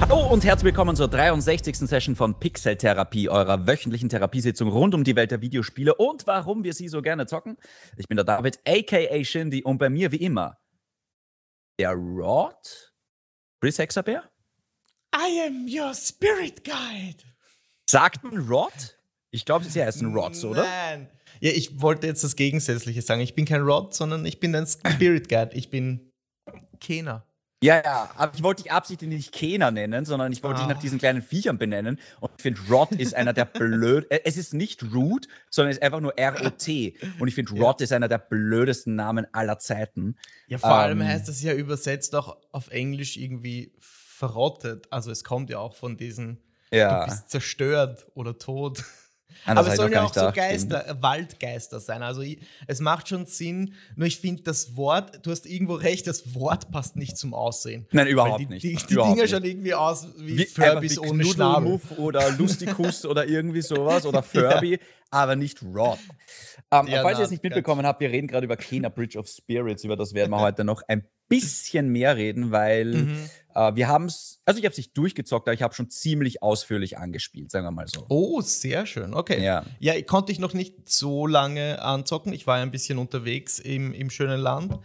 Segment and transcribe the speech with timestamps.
[0.00, 1.76] Hallo und herzlich willkommen zur 63.
[1.76, 6.62] Session von Pixel Therapie, eurer wöchentlichen Therapiesitzung rund um die Welt der Videospiele und warum
[6.64, 7.56] wir sie so gerne zocken.
[7.96, 10.58] Ich bin der David, aka Shindy, und bei mir wie immer
[11.78, 12.92] der Rod,
[13.60, 14.30] Chris Hexabear.
[15.14, 17.22] I am your spirit guide.
[17.88, 18.98] Sagt man Rod?
[19.30, 20.64] Ich glaube, sie heißen Rods, oder?
[20.64, 21.08] Nein.
[21.44, 23.20] Ja, ich wollte jetzt das Gegensätzliche sagen.
[23.20, 25.50] Ich bin kein Rod, sondern ich bin ein Spirit Guide.
[25.52, 26.10] Ich bin
[26.80, 27.26] Kena.
[27.62, 30.76] Ja, ja, aber ich wollte dich absichtlich nicht Kena nennen, sondern ich wollte dich nach
[30.76, 30.80] Ah.
[30.80, 31.98] diesen kleinen Viechern benennen.
[32.20, 34.06] Und ich finde, Rod ist einer der blöd.
[34.10, 36.94] äh, Es ist nicht Root, sondern es ist einfach nur R-O-T.
[37.18, 37.62] Und ich finde, Ja.
[37.62, 40.16] Rod ist einer der blödesten Namen aller Zeiten.
[40.46, 41.08] Ja, vor allem Ähm.
[41.08, 44.86] heißt das ja übersetzt auch auf Englisch irgendwie verrottet.
[44.90, 47.04] Also es kommt ja auch von diesen, Ja.
[47.06, 48.82] du bist zerstört oder tot.
[49.46, 50.30] Das Aber es sollen ja auch so.
[50.32, 52.02] Geister, äh, Waldgeister sein.
[52.02, 56.06] Also ich, es macht schon Sinn, nur ich finde das Wort, du hast irgendwo recht,
[56.06, 57.86] das Wort passt nicht zum Aussehen.
[57.92, 58.62] Nein, überhaupt die, nicht.
[58.62, 61.80] Die, die Überhaupt Dinger schauen irgendwie aus wie, Wie, Furbies wie ohne Schnabel.
[61.98, 64.78] Oder Lustikus oder irgendwie sowas oder Furby,
[65.10, 65.98] aber nicht Rod.
[66.70, 69.18] Ähm, Ja, falls na, ihr es nicht mitbekommen habt, wir reden gerade über Kena Bridge
[69.18, 69.84] of Spirits.
[69.84, 73.30] Über das werden wir heute noch ein bisschen mehr reden, weil Mhm.
[73.54, 76.42] äh, wir haben es, also ich habe es nicht durchgezockt, aber ich habe schon ziemlich
[76.42, 78.06] ausführlich angespielt, sagen wir mal so.
[78.08, 79.14] Oh, sehr schön.
[79.14, 79.42] Okay.
[79.42, 79.64] Ja.
[79.80, 82.32] Ja, ich konnte ich noch nicht so lange anzocken.
[82.32, 84.78] Ich war ja ein bisschen unterwegs im, im schönen Land.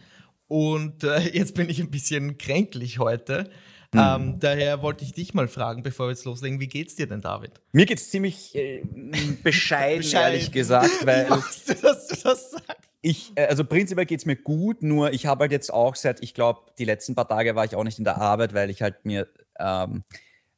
[0.48, 3.50] Und äh, jetzt bin ich ein bisschen kränklich heute.
[3.94, 4.02] Hm.
[4.02, 7.22] Ähm, daher wollte ich dich mal fragen, bevor wir jetzt loslegen, wie geht's dir denn,
[7.22, 7.54] David?
[7.72, 8.84] Mir geht es ziemlich äh,
[9.44, 10.04] bescheiden, Bescheiden.
[10.34, 12.79] ehrlich gesagt, weil ich wusste, dass du das sagst.
[13.02, 16.22] Ich, äh, also prinzipiell geht es mir gut, nur ich habe halt jetzt auch seit,
[16.22, 18.82] ich glaube, die letzten paar Tage war ich auch nicht in der Arbeit, weil ich
[18.82, 20.04] halt mir ähm,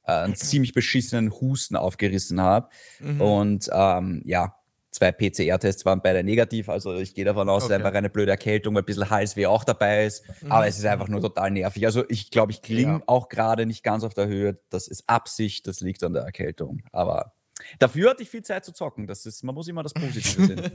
[0.05, 2.69] äh, einen ziemlich beschissenen Husten aufgerissen habe.
[2.99, 3.21] Mhm.
[3.21, 4.55] Und ähm, ja,
[4.89, 6.67] zwei PCR-Tests waren beide negativ.
[6.67, 7.75] Also ich gehe davon aus, Okay.
[7.75, 10.23] einfach eine blöde Erkältung, weil ein bisschen Halsweh auch dabei ist.
[10.49, 11.85] Aber es ist einfach nur total nervig.
[11.85, 13.03] Also ich glaube, ich klinge Ja.
[13.05, 14.59] auch gerade nicht ganz auf der Höhe.
[14.69, 16.81] Das ist Absicht, das liegt an der Erkältung.
[16.91, 17.33] Aber
[17.79, 19.07] dafür hatte ich viel Zeit zu zocken.
[19.07, 20.71] Das ist, man muss immer das Positive sehen.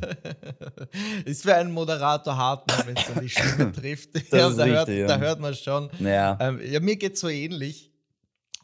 [1.25, 4.15] ist für einen Moderator hart, ne, wenn es dann die Stimme trifft.
[4.33, 5.07] Ja, da, hört, richtig, ja.
[5.07, 5.91] da hört man schon.
[5.99, 6.39] Ja.
[6.41, 7.93] Ähm, ja, mir geht so ähnlich.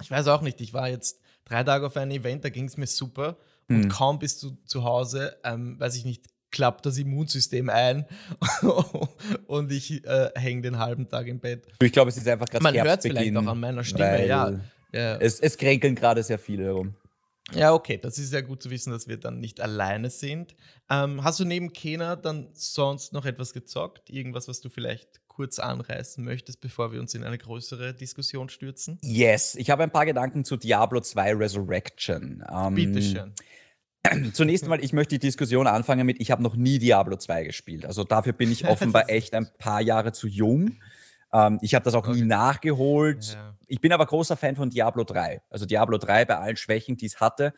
[0.00, 2.76] Ich weiß auch nicht, ich war jetzt drei Tage auf einem Event, da ging es
[2.76, 3.36] mir super.
[3.68, 3.88] Und Hm.
[3.88, 8.06] kaum bist du zu Hause, ähm, weiß ich nicht, klappt das Immunsystem ein
[9.46, 11.66] und ich äh, hänge den halben Tag im Bett.
[11.80, 14.50] Ich glaube, es ist einfach gerade Man hört es vielleicht auch an meiner Stimme, ja.
[14.92, 15.16] Ja.
[15.16, 16.94] Es, es kränkeln gerade sehr viele herum.
[17.50, 20.54] Ja, okay, das ist ja gut zu wissen, dass wir dann nicht alleine sind.
[20.88, 24.10] Ähm, hast du neben Kena dann sonst noch etwas gezockt?
[24.10, 28.98] Irgendwas, was du vielleicht kurz anreißen möchtest, bevor wir uns in eine größere Diskussion stürzen?
[29.02, 32.44] Yes, ich habe ein paar Gedanken zu Diablo 2 Resurrection.
[32.50, 33.34] Ähm, Bitteschön.
[34.32, 37.86] Zunächst mal, ich möchte die Diskussion anfangen mit, ich habe noch nie Diablo 2 gespielt.
[37.86, 40.78] Also dafür bin ich offenbar echt ein paar Jahre zu jung.
[41.32, 42.24] Ähm, ich habe das auch nie Okay.
[42.24, 43.34] nachgeholt.
[43.34, 43.54] Ja.
[43.66, 45.42] Ich bin aber großer Fan von Diablo 3.
[45.50, 47.54] Also Diablo 3 bei allen Schwächen, die es hatte,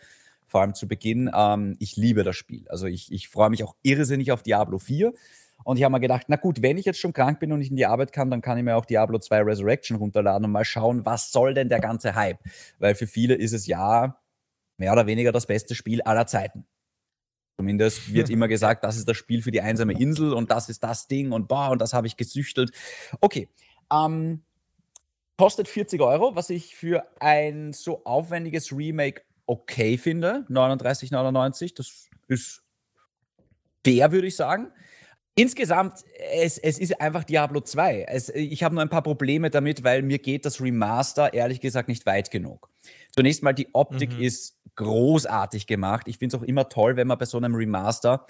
[0.47, 1.31] vor allem zu Beginn.
[1.35, 2.67] Ähm, ich liebe das Spiel.
[2.69, 5.13] Also ich, ich freue mich auch irrsinnig auf Diablo 4.
[5.65, 7.71] Und ich habe mir gedacht, na gut, wenn ich jetzt schon krank bin und nicht
[7.71, 10.65] in die Arbeit kann, dann kann ich mir auch Diablo 2 Resurrection runterladen und mal
[10.65, 12.39] schauen, was soll denn der ganze Hype?
[12.79, 14.19] Weil für viele ist es ja
[14.77, 16.67] mehr oder weniger das beste Spiel aller Zeiten.
[17.57, 20.83] Zumindest wird immer gesagt, das ist das Spiel für die einsame Insel und das ist
[20.83, 22.71] das Ding und boah, und das habe ich gesüchtelt.
[23.21, 23.49] Okay.
[23.93, 24.43] Ähm,
[25.37, 30.47] kostet 40 Euro, was ich für ein so aufwendiges Remake okay finde.
[30.49, 31.75] 39,99.
[31.77, 32.63] Das ist
[33.85, 34.73] fair, würde ich sagen.
[35.37, 38.05] Insgesamt, es, es ist einfach Diablo 2.
[38.09, 41.89] Es, ich habe nur ein paar Probleme damit, weil mir geht das Remaster ehrlich gesagt
[41.89, 42.71] nicht weit genug.
[43.11, 44.23] Zunächst mal, die Optik Mhm.
[44.23, 46.09] ist großartig gemacht.
[46.09, 48.27] Ich finde es auch immer toll, wenn man bei so einem Remaster.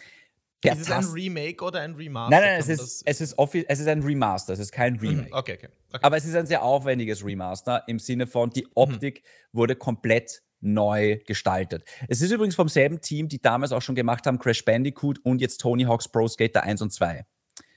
[0.62, 2.30] Ist es ein Remake oder ein Remaster?
[2.30, 3.36] Nein, nein, es ist, es, ist
[3.68, 5.34] es ist ein Remaster, es ist kein Mhm, Remake.
[5.34, 5.68] Okay, okay.
[5.90, 5.98] okay.
[6.00, 9.22] Aber es ist ein sehr aufwendiges Remaster im Sinne von, die Optik
[9.52, 11.84] wurde komplett neu gestaltet.
[12.08, 15.42] Es ist übrigens vom selben Team, die damals auch schon gemacht haben Crash Bandicoot und
[15.42, 17.26] jetzt Tony Hawk's Pro Skater 1 und 2.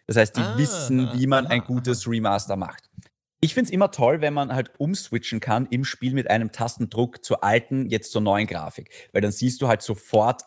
[0.06, 2.90] Das heißt, die Ah, wissen, wie man ein aha, gutes Remaster macht.
[3.40, 7.24] Ich finde es immer toll, wenn man halt umswitchen kann im Spiel mit einem Tastendruck
[7.24, 8.90] zur alten, jetzt zur neuen Grafik.
[9.12, 10.42] Weil dann siehst du halt sofort,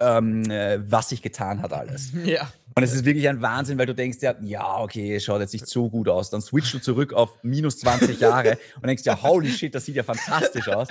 [0.00, 2.12] ähm, äh, was sich getan hat alles.
[2.24, 2.50] Ja.
[2.74, 5.52] Und es ist wirklich ein Wahnsinn, weil du denkst ja, ja, okay, es schaut jetzt
[5.52, 6.30] nicht so gut aus.
[6.30, 9.96] Dann switchst du zurück auf minus 20 Jahre und denkst ja, holy shit, das sieht
[9.96, 10.88] ja fantastisch aus.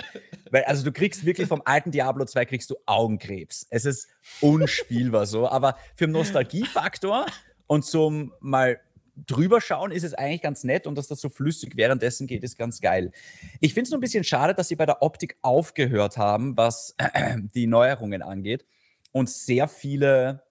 [0.52, 3.66] Weil, also du kriegst wirklich vom alten Diablo 2 kriegst du Augenkrebs.
[3.70, 4.06] Es ist
[4.40, 5.48] unspielbar so.
[5.48, 7.26] Aber für den Nostalgiefaktor
[7.66, 8.78] und zum mal
[9.26, 12.58] drüber schauen ist es eigentlich ganz nett und dass das so flüssig währenddessen geht, ist
[12.58, 13.12] ganz geil.
[13.60, 16.96] Ich finde es nur ein bisschen schade, dass sie bei der Optik aufgehört haben, was
[17.54, 18.64] die Neuerungen angeht
[19.12, 20.42] und sehr viele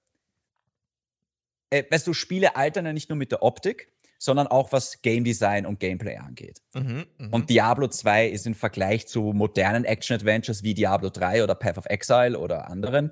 [1.72, 5.24] äh, weißt du, Spiele altern ja nicht nur mit der Optik, sondern auch was Game
[5.24, 6.62] Design und Gameplay angeht.
[6.74, 7.30] Mhm, mh.
[7.32, 11.86] Und Diablo 2 ist im Vergleich zu modernen Action-Adventures wie Diablo 3 oder Path of
[11.88, 13.12] Exile oder anderen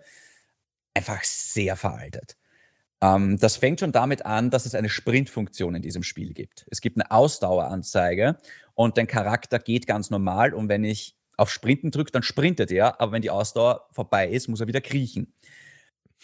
[0.93, 2.35] einfach sehr veraltet.
[3.01, 6.65] Ähm, das fängt schon damit an, dass es eine Sprintfunktion in diesem Spiel gibt.
[6.69, 8.37] Es gibt eine Ausdaueranzeige
[8.73, 12.99] und dein Charakter geht ganz normal und wenn ich auf Sprinten drücke, dann sprintet er,
[12.99, 15.33] aber wenn die Ausdauer vorbei ist, muss er wieder kriechen.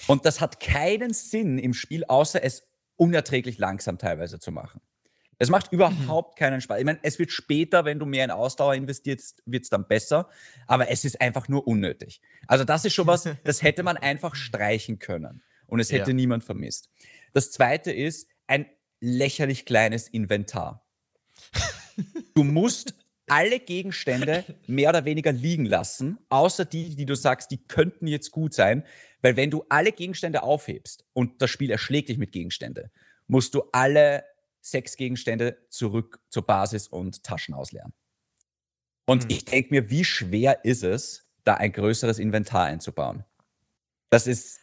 [0.08, 2.64] Und das hat keinen Sinn im Spiel, außer es
[2.98, 4.82] unerträglich langsam teilweise zu machen.
[5.38, 6.40] Es macht überhaupt mhm.
[6.40, 6.80] keinen Spaß.
[6.80, 10.30] Ich meine, es wird später, wenn du mehr in Ausdauer investierst, wird es dann besser,
[10.68, 12.22] aber es ist einfach nur unnötig.
[12.48, 16.16] Also das ist schon was, das hätte man einfach streichen können und es hätte ja.
[16.16, 16.90] niemand vermisst.
[17.34, 18.66] Das zweite ist ein
[19.00, 20.86] lächerlich kleines Inventar.
[22.34, 22.94] Du musst
[23.28, 28.32] alle Gegenstände mehr oder weniger liegen lassen, außer die, die du sagst, die könnten jetzt
[28.32, 28.84] gut sein,
[29.22, 32.92] weil wenn du alle Gegenstände aufhebst und das Spiel erschlägt dich mit Gegenstände,
[33.28, 34.24] musst du alle
[34.62, 37.94] sechs Gegenstände zurück zur Basis und Taschen ausleeren.
[39.06, 39.30] Und hm.
[39.30, 43.24] ich denke mir, wie schwer ist es, da ein größeres Inventar einzubauen?
[44.10, 44.60] Das ist,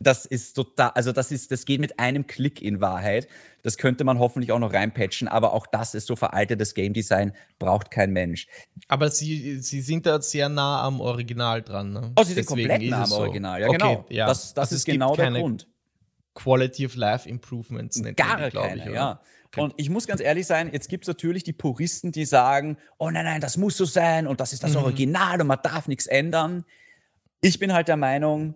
[0.00, 3.26] das ist total, also das ist, das geht mit einem Klick in Wahrheit.
[3.62, 7.32] Das könnte man hoffentlich auch noch reinpatchen, aber auch das ist so veraltetes Game Design,
[7.58, 8.46] braucht kein Mensch.
[8.86, 11.92] Aber sie, sie sind da sehr nah am Original dran.
[11.92, 12.12] Ne?
[12.16, 14.06] Oh, sie sind Deswegen komplett nah am Original, ja, okay, genau.
[14.08, 14.26] Ja.
[14.26, 15.66] Das, das also ist genau der Grund.
[16.34, 19.20] Quality of Life Improvements nennt Gar keine, ich, ja.
[19.56, 23.10] Und ich muss ganz ehrlich sein, jetzt gibt es natürlich die Puristen, die sagen, oh
[23.10, 24.82] nein, nein, das muss so sein und das ist das mhm.
[24.82, 26.64] Original und man darf nichts ändern.
[27.40, 28.54] Ich bin halt der Meinung,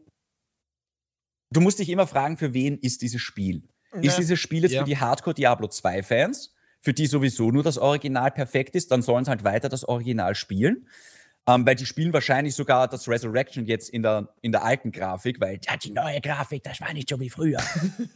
[1.53, 3.63] du musst dich immer fragen, für wen ist dieses Spiel?
[3.95, 4.01] Ja.
[4.01, 4.81] Ist dieses Spiel jetzt ja.
[4.81, 9.03] für die Hardcore Diablo 2 Fans, für die sowieso nur das Original perfekt ist, dann
[9.03, 10.87] sollen sie halt weiter das Original spielen.
[11.45, 15.41] Ähm, weil die spielen wahrscheinlich sogar das Resurrection jetzt in der, in der alten Grafik,
[15.41, 17.61] weil ja, die neue Grafik, das war nicht so wie früher.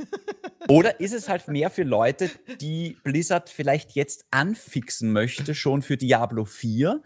[0.68, 2.30] Oder ist es halt mehr für Leute,
[2.60, 7.02] die Blizzard vielleicht jetzt anfixen möchte, schon für Diablo 4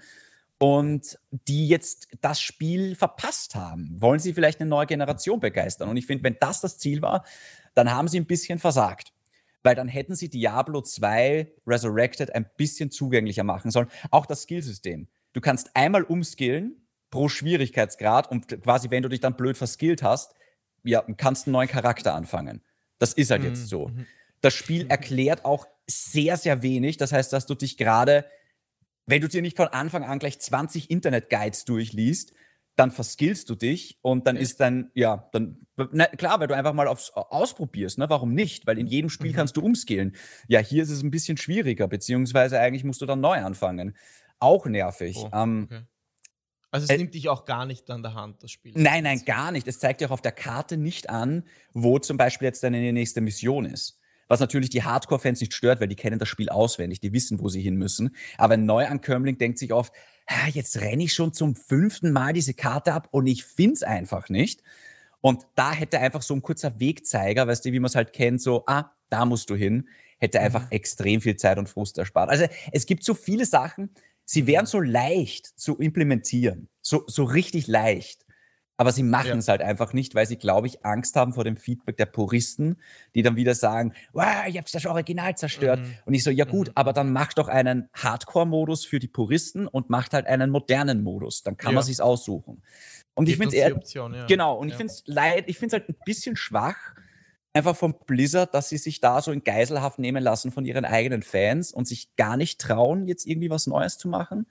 [0.61, 3.97] und die jetzt das Spiel verpasst haben?
[4.01, 5.89] Wollen sie vielleicht eine neue Generation begeistern?
[5.89, 7.25] Und ich finde, wenn das das Ziel war,
[7.75, 9.13] dann haben sie ein bisschen versagt
[9.63, 13.89] weil dann hätten sie Diablo 2 Resurrected ein bisschen zugänglicher machen sollen.
[14.11, 15.09] Auch das Skillsystem.
[15.33, 20.35] Du kannst einmal umskillen pro Schwierigkeitsgrad und quasi, wenn du dich dann blöd verskillt hast,
[20.83, 22.63] ja, kannst einen neuen Charakter anfangen.
[22.99, 23.49] Das ist halt mhm.
[23.49, 23.89] jetzt so.
[23.89, 24.07] Mhm.
[24.41, 26.97] Das Spiel erklärt auch sehr, sehr wenig.
[26.97, 28.25] Das heißt, dass du dich gerade,
[29.11, 32.33] wenn du dir nicht von Anfang an gleich 20 Internet-Guides durchliest,
[32.77, 36.73] dann verskillst du dich und dann ist dann, ja, dann, na, klar, weil du einfach
[36.73, 38.09] mal aufs, ausprobierst, ne?
[38.09, 38.67] Warum nicht?
[38.67, 39.37] Weil in jedem Spiel mhm.
[39.37, 40.17] kannst du umskillen.
[40.49, 43.97] Ja, hier ist es ein bisschen schwieriger, beziehungsweise eigentlich musst du dann neu anfangen.
[44.39, 45.19] Auch nervig.
[45.19, 45.83] Oh, ähm, okay.
[46.71, 48.73] Also es äh, nimmt dich auch gar nicht an der Hand, das Spiel.
[48.77, 49.67] Nein, nein, gar nicht.
[49.67, 53.21] Es zeigt dir auch auf der Karte nicht an, wo zum Beispiel jetzt deine nächste
[53.21, 54.00] Mission ist.
[54.31, 57.49] Was natürlich die Hardcore-Fans nicht stört, weil die kennen das Spiel auswendig, die wissen, wo
[57.49, 58.15] sie hin müssen.
[58.39, 59.93] Aber ein Neuankömmling denkt sich oft,
[60.53, 64.29] jetzt renne ich schon zum fünften Mal diese Karte ab und ich finde es einfach
[64.29, 64.63] nicht.
[65.21, 68.41] Und da hätte einfach so ein kurzer Wegzeiger, weißt du, wie man es halt kennt,
[68.41, 69.89] so, ah, da musst du hin,
[70.21, 70.71] hätte einfach mhm.
[70.71, 72.31] extrem viel Zeit und Frust erspart.
[72.31, 73.91] Also es gibt so viele Sachen,
[74.25, 78.25] sie wären so leicht zu implementieren, so, so richtig leicht.
[78.81, 79.51] Aber sie machen es ja.
[79.51, 82.79] halt einfach nicht, weil sie, glaube ich, Angst haben vor dem Feedback der Puristen,
[83.15, 85.81] die dann wieder sagen, wow, ich hab's das Original zerstört.
[85.81, 85.95] Mhm.
[86.07, 86.73] Und ich so, ja gut, mhm.
[86.77, 91.43] aber dann mach doch einen Hardcore-Modus für die Puristen und macht halt einen modernen Modus.
[91.43, 91.75] Dann kann ja.
[91.75, 92.63] man sich's aussuchen.
[93.13, 94.25] Und Gibt ich finde es ja.
[94.25, 94.57] genau.
[94.57, 96.95] Und ich finde es leid, ich finde es halt ein bisschen schwach,
[97.53, 101.21] einfach von Blizzard, dass sie sich da so in Geiselhaft nehmen lassen von ihren eigenen
[101.21, 104.47] Fans und sich gar nicht trauen, jetzt irgendwie was Neues zu machen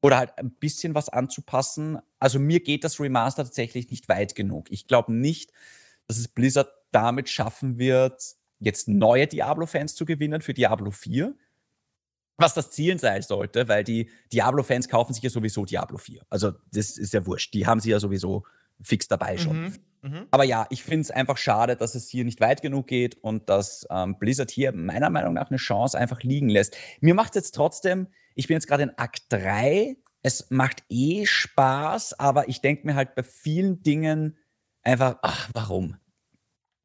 [0.00, 1.98] oder halt ein bisschen was anzupassen.
[2.18, 4.70] Also mir geht das Remaster tatsächlich nicht weit genug.
[4.70, 5.52] Ich glaube nicht,
[6.06, 8.22] dass es Blizzard damit schaffen wird,
[8.60, 11.34] jetzt neue Diablo-Fans zu gewinnen für Diablo 4.
[12.38, 16.22] Was das Ziel sein sollte, weil die Diablo-Fans kaufen sich ja sowieso Diablo 4.
[16.28, 17.54] Also das ist ja wurscht.
[17.54, 18.44] Die haben sie ja sowieso
[18.82, 19.62] fix dabei schon.
[19.62, 19.74] Mhm.
[20.02, 20.26] Mhm.
[20.30, 23.48] Aber ja, ich finde es einfach schade, dass es hier nicht weit genug geht und
[23.48, 26.76] dass ähm, Blizzard hier meiner Meinung nach eine Chance einfach liegen lässt.
[27.00, 31.26] Mir macht es jetzt trotzdem, ich bin jetzt gerade in Akt 3, es macht eh
[31.26, 34.38] Spaß, aber ich denke mir halt bei vielen Dingen
[34.82, 35.96] einfach, ach, warum?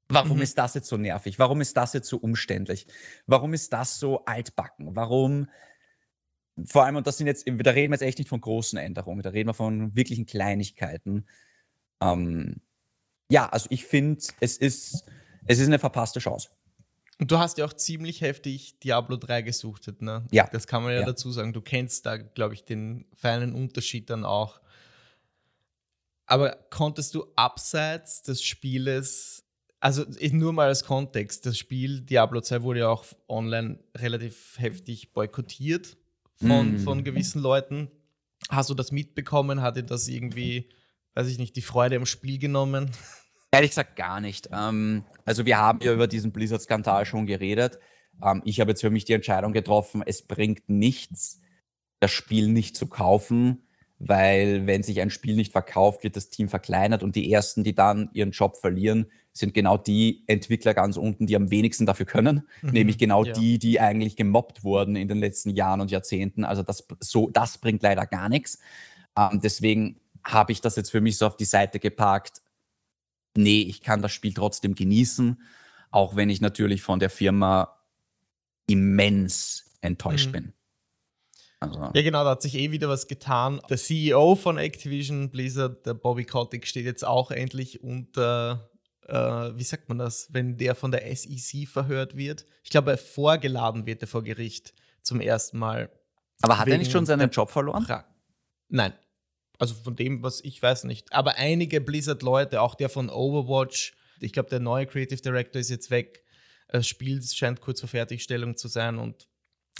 [0.09, 0.43] Warum mhm.
[0.43, 1.37] ist das jetzt so nervig?
[1.37, 2.87] Warum ist das jetzt so umständlich?
[3.27, 4.95] Warum ist das so altbacken?
[4.95, 5.47] Warum
[6.65, 9.21] vor allem, und das sind jetzt, da reden wir jetzt echt nicht von großen Änderungen,
[9.21, 11.25] da reden wir von wirklichen Kleinigkeiten.
[12.01, 12.61] Ähm,
[13.29, 15.05] ja, also ich finde, es ist,
[15.47, 16.49] es ist eine verpasste Chance.
[17.21, 20.25] Und du hast ja auch ziemlich heftig Diablo 3 gesuchtet, ne?
[20.31, 20.49] Ja.
[20.51, 21.05] Das kann man ja, ja.
[21.05, 21.53] dazu sagen.
[21.53, 24.59] Du kennst da, glaube ich, den feinen Unterschied dann auch.
[26.25, 29.45] Aber konntest du abseits des Spieles
[29.79, 35.13] Also nur mal als Kontext, das Spiel Diablo 2 wurde ja auch online relativ heftig
[35.13, 35.97] boykottiert
[36.37, 36.79] von, mm.
[36.79, 37.91] von gewissen Leuten.
[38.49, 39.61] Hast du das mitbekommen?
[39.61, 40.69] Hat dir das irgendwie,
[41.13, 42.89] weiß ich nicht, die Freude im Spiel genommen?
[43.51, 44.49] Ehrlich gesagt gar nicht.
[44.53, 47.79] Ähm, also wir haben ja über diesen Blizzard-Skandal schon geredet.
[48.23, 51.41] Ähm, ich habe jetzt für mich die Entscheidung getroffen, es bringt nichts,
[51.99, 53.67] das Spiel nicht zu kaufen,
[53.99, 57.75] weil wenn sich ein Spiel nicht verkauft, wird das Team verkleinert und die Ersten, die
[57.75, 62.47] dann ihren Job verlieren, sind genau die Entwickler ganz unten, die am wenigsten dafür können,
[62.61, 63.33] mhm, nämlich genau ja.
[63.33, 66.43] die, die eigentlich gemobbt wurden in den letzten Jahren und Jahrzehnten.
[66.43, 68.59] Also das, so, das bringt leider gar nichts.
[69.17, 72.41] Ähm, deswegen habe ich das jetzt für mich so auf die Seite geparkt.
[73.35, 75.41] Nee, ich kann das Spiel trotzdem genießen,
[75.89, 77.77] auch wenn ich natürlich von der Firma
[78.67, 80.31] immens enttäuscht mhm.
[80.31, 80.53] bin.
[81.59, 81.91] Also.
[81.93, 83.61] Ja, genau, da hat sich eh wieder was getan.
[83.69, 88.71] Der CEO von Activision Blizzard, der Bobby Kotick, steht jetzt auch endlich unter
[89.07, 92.45] äh, wie sagt man das, wenn der von der SEC verhört wird.
[92.63, 95.89] Ich glaube, vorgeladen wird er vor Gericht zum ersten Mal.
[96.41, 97.85] Aber hat er nicht schon seinen Job verloren?
[98.69, 98.93] Nein.
[99.61, 101.13] Also von dem, was ich weiß nicht.
[101.13, 105.91] Aber einige Blizzard-Leute, auch der von Overwatch, ich glaube, der neue Creative Director ist jetzt
[105.91, 106.23] weg.
[106.67, 109.27] Das Spiel scheint kurz vor Fertigstellung zu sein und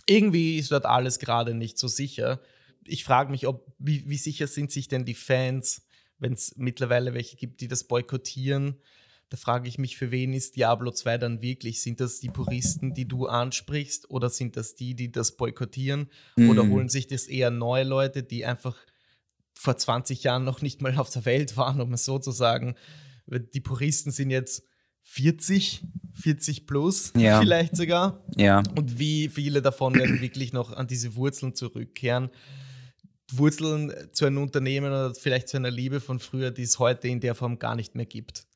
[0.06, 2.42] irgendwie ist dort alles gerade nicht so sicher.
[2.86, 5.84] Ich frage mich, ob, wie, wie sicher sind sich denn die Fans,
[6.20, 8.82] wenn es mittlerweile welche gibt, die das boykottieren?
[9.30, 11.82] Da frage ich mich, für wen ist Diablo 2 dann wirklich?
[11.82, 16.12] Sind das die Puristen, die du ansprichst, oder sind das die, die das boykottieren?
[16.36, 16.50] Mhm.
[16.50, 18.78] Oder holen sich das eher neue Leute, die einfach
[19.62, 22.74] vor 20 Jahren noch nicht mal auf der Welt waren, um es so zu sagen?
[23.28, 24.64] Die Puristen sind jetzt
[25.04, 27.40] 40, 40 plus ja.
[27.40, 28.26] vielleicht sogar.
[28.36, 28.64] Ja.
[28.76, 32.32] Und wie viele davon werden wirklich noch an diese Wurzeln zurückkehren?
[33.32, 37.20] Wurzeln zu einem Unternehmen oder vielleicht zu einer Liebe von früher, die es heute in
[37.20, 38.48] der Form gar nicht mehr gibt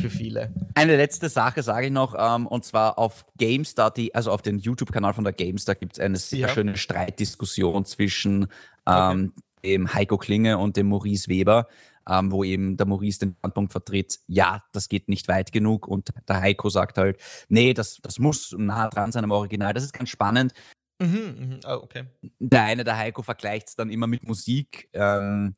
[0.00, 0.52] für viele.
[0.74, 4.58] Eine letzte Sache sage ich noch, ähm, und zwar auf GameStar, die, also auf dem
[4.58, 6.48] YouTube-Kanal von der GameStar gibt es eine sehr ja.
[6.48, 8.46] schöne Streitdiskussion zwischen
[8.86, 9.42] ähm, okay.
[9.64, 11.66] Dem Heiko Klinge und dem Maurice Weber,
[12.08, 16.10] ähm, wo eben der Maurice den Standpunkt vertritt, ja, das geht nicht weit genug und
[16.28, 19.72] der Heiko sagt halt, nee, das, das muss nah dran sein am Original.
[19.72, 20.52] Das ist ganz spannend.
[21.00, 21.58] Mhm, mh.
[21.66, 22.04] oh, okay.
[22.38, 24.88] Der eine, der Heiko, vergleicht es dann immer mit Musik.
[24.92, 25.54] Ähm,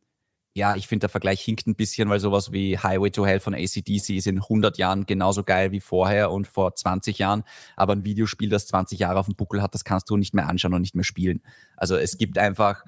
[0.55, 3.55] ja, ich finde, der Vergleich hinkt ein bisschen, weil sowas wie Highway to Hell von
[3.55, 7.45] ACDC ist in 100 Jahren genauso geil wie vorher und vor 20 Jahren.
[7.77, 10.49] Aber ein Videospiel, das 20 Jahre auf dem Buckel hat, das kannst du nicht mehr
[10.49, 11.43] anschauen und nicht mehr spielen.
[11.77, 12.85] Also es gibt einfach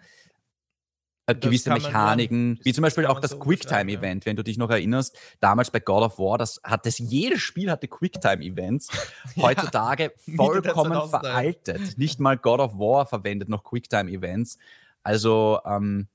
[1.35, 4.31] gewisse Mechaniken, dann, wie zum Beispiel auch das so Quicktime-Event, ja.
[4.31, 7.71] wenn du dich noch erinnerst, damals bei God of War, das hat das, jedes Spiel
[7.71, 8.89] hatte Quicktime-Events,
[9.37, 11.99] heutzutage ja, vollkommen veraltet.
[11.99, 14.59] Nicht mal God of War verwendet noch Quicktime-Events.
[15.03, 16.09] Also ähm,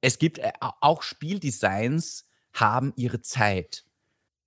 [0.00, 3.84] es gibt äh, auch Spieldesigns haben ihre Zeit.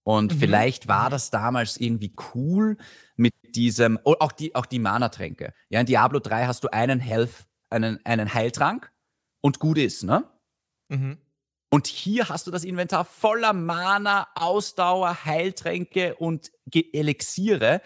[0.04, 0.40] Und mhm.
[0.40, 1.12] vielleicht war mhm.
[1.12, 2.78] das damals irgendwie cool
[3.16, 5.54] mit diesem, auch die, auch die Mana-Tränke.
[5.70, 8.92] Ja, in Diablo 3 hast du einen Health, einen, einen Heiltrank
[9.42, 10.24] und gut ist, ne?
[10.90, 11.18] Mhm.
[11.72, 17.82] Und hier hast du das Inventar voller Mana, Ausdauer, Heiltränke und Elixiere,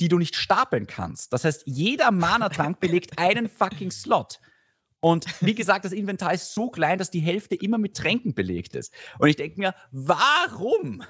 [0.00, 1.32] die du nicht stapeln kannst.
[1.32, 4.38] Das heißt, jeder Mana-Trank belegt einen fucking Slot.
[5.00, 8.74] Und wie gesagt, das Inventar ist so klein, dass die Hälfte immer mit Tränken belegt
[8.74, 8.92] ist.
[9.18, 11.02] Und ich denke mir, warum?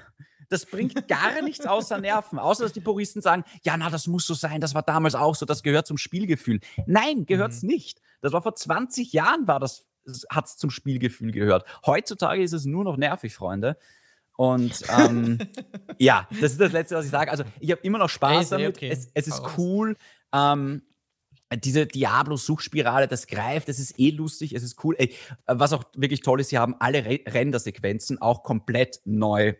[0.49, 2.39] Das bringt gar nichts außer Nerven.
[2.39, 5.35] Außer, dass die Puristen sagen, ja, na, das muss so sein, das war damals auch
[5.35, 6.59] so, das gehört zum Spielgefühl.
[6.85, 7.69] Nein, gehört es mhm.
[7.69, 8.01] nicht.
[8.21, 9.85] Das war vor 20 Jahren, war das,
[10.29, 11.65] hat es zum Spielgefühl gehört.
[11.85, 13.77] Heutzutage ist es nur noch nervig, Freunde.
[14.37, 15.39] Und ähm,
[15.97, 17.31] ja, das ist das Letzte, was ich sage.
[17.31, 18.77] Also, ich habe immer noch Spaß hey, damit.
[18.77, 18.89] Okay.
[18.89, 19.95] Es, es, ist cool.
[20.33, 20.81] Ähm,
[21.53, 24.95] diese Diablo-Suchspirale, das greift, das ist eh lustig, es ist cool.
[24.97, 25.13] Ey,
[25.45, 29.53] was auch wirklich toll ist, sie haben alle Re Rendersequenzen auch komplett neu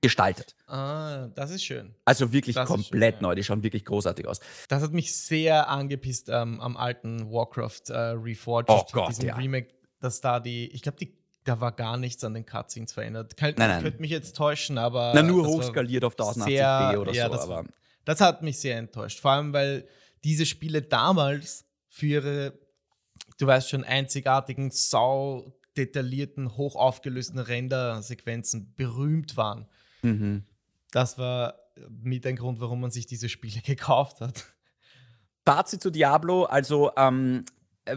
[0.00, 0.54] gestaltet.
[0.66, 1.94] Ah, das ist schön.
[2.04, 4.40] Also wirklich das komplett schön, neu, die schauen wirklich großartig aus.
[4.68, 9.36] Das hat mich sehr angepisst ähm, am alten Warcraft äh, Reforged, oh Gott, diesem ja.
[9.36, 9.68] Remake,
[10.00, 13.36] dass da die, ich glaube, die da war gar nichts an den Cutscenes verändert.
[13.36, 13.82] Kann, nein, nein.
[13.82, 15.12] Könnte mich jetzt täuschen, aber.
[15.14, 17.32] Na, nur hochskaliert auf 1080p oder ja, so.
[17.32, 17.64] Das, aber.
[18.04, 19.20] das hat mich sehr enttäuscht.
[19.20, 19.88] Vor allem, weil
[20.24, 22.58] diese Spiele damals für ihre,
[23.38, 29.68] du weißt schon, einzigartigen, sau detaillierten, hoch aufgelösten Render-Sequenzen berühmt waren.
[30.08, 30.42] Mhm.
[30.90, 31.54] Das war
[31.88, 34.46] mit ein Grund, warum man sich diese Spiele gekauft hat.
[35.44, 37.44] Fazit zu Diablo, also ähm,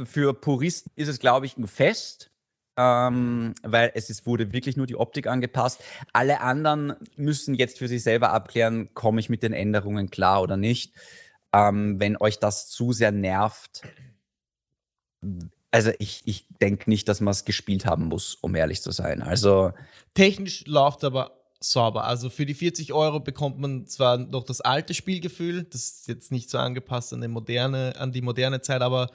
[0.06, 2.30] für Puristen ist es, glaube ich, ein Fest.
[2.78, 5.84] Ähm, weil es ist, wurde wirklich nur die Optik angepasst.
[6.14, 10.56] Alle anderen müssen jetzt für sich selber abklären, komme ich mit den Änderungen klar oder
[10.56, 10.94] nicht
[11.54, 13.84] ähm, wenn euch das zu sehr nervt.
[15.72, 19.22] Also ich, ich denke nicht, dass man es gespielt haben muss, um ehrlich zu sein.
[19.22, 19.72] Also
[20.14, 22.06] technisch läuft aber sauber.
[22.06, 26.32] Also für die 40 Euro bekommt man zwar noch das alte Spielgefühl, das ist jetzt
[26.32, 29.10] nicht so angepasst an die moderne, an die moderne Zeit, aber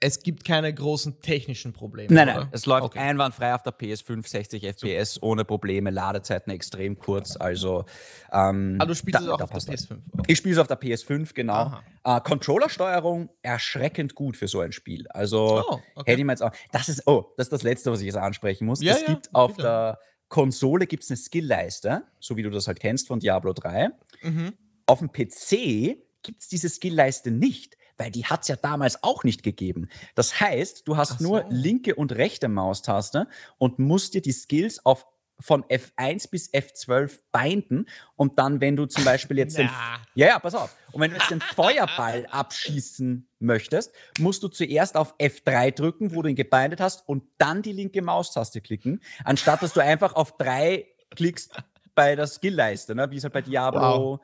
[0.00, 2.14] es gibt keine großen technischen Probleme.
[2.14, 3.00] Nein, nein, es läuft okay.
[3.00, 5.26] einwandfrei auf der PS5, 60 FPS Super.
[5.26, 7.36] ohne Probleme, Ladezeiten extrem kurz.
[7.36, 7.84] Also,
[8.32, 9.98] ähm, ah, du spielst es auch auf der PS5?
[10.12, 10.22] Okay.
[10.28, 11.80] Ich spiele es auf der PS5, genau.
[12.04, 15.08] Äh, Controllersteuerung erschreckend gut für so ein Spiel.
[15.08, 16.12] Also, oh, okay.
[16.12, 16.52] hätte ich mir jetzt auch.
[16.70, 18.80] Das ist, oh, das ist das Letzte, was ich jetzt ansprechen muss.
[18.80, 19.62] Ja, es ja, gibt auf bitte.
[19.62, 23.90] der Konsole gibt's eine Skillleiste, so wie du das halt kennst von Diablo 3.
[24.22, 24.52] Mhm.
[24.86, 29.24] Auf dem PC gibt es diese Skillleiste nicht weil die hat es ja damals auch
[29.24, 29.88] nicht gegeben.
[30.14, 31.24] Das heißt, du hast so.
[31.24, 33.26] nur linke und rechte Maustaste
[33.58, 35.04] und musst dir die Skills auf
[35.40, 39.70] von F1 bis F12 binden und dann, wenn du zum Beispiel jetzt den,
[40.14, 44.96] ja, ja, pass auf, und wenn du jetzt den Feuerball abschießen möchtest, musst du zuerst
[44.96, 49.62] auf F3 drücken, wo du ihn gebindet hast und dann die linke Maustaste klicken, anstatt
[49.62, 51.52] dass du einfach auf 3 klickst
[51.94, 54.20] bei der Skillleiste, ne, wie es halt bei Diablo wow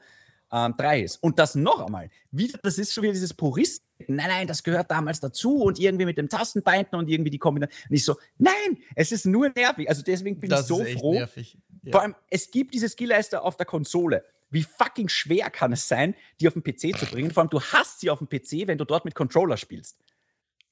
[0.54, 1.16] ähm, 3 ist.
[1.22, 3.82] Und das noch einmal, wieder, das ist schon wieder dieses Purist.
[4.08, 7.86] Nein, nein, das gehört damals dazu und irgendwie mit dem Tastenbeinden und irgendwie die Kombination.
[7.88, 9.88] Nicht so, nein, es ist nur nervig.
[9.88, 11.14] Also deswegen bin das ich so froh.
[11.14, 11.58] Nervig.
[11.82, 11.92] Ja.
[11.92, 14.24] Vor allem, es gibt diese Skillleiste auf der Konsole.
[14.50, 17.30] Wie fucking schwer kann es sein, die auf den PC zu bringen?
[17.30, 19.98] Vor allem, du hast sie auf dem PC, wenn du dort mit Controller spielst.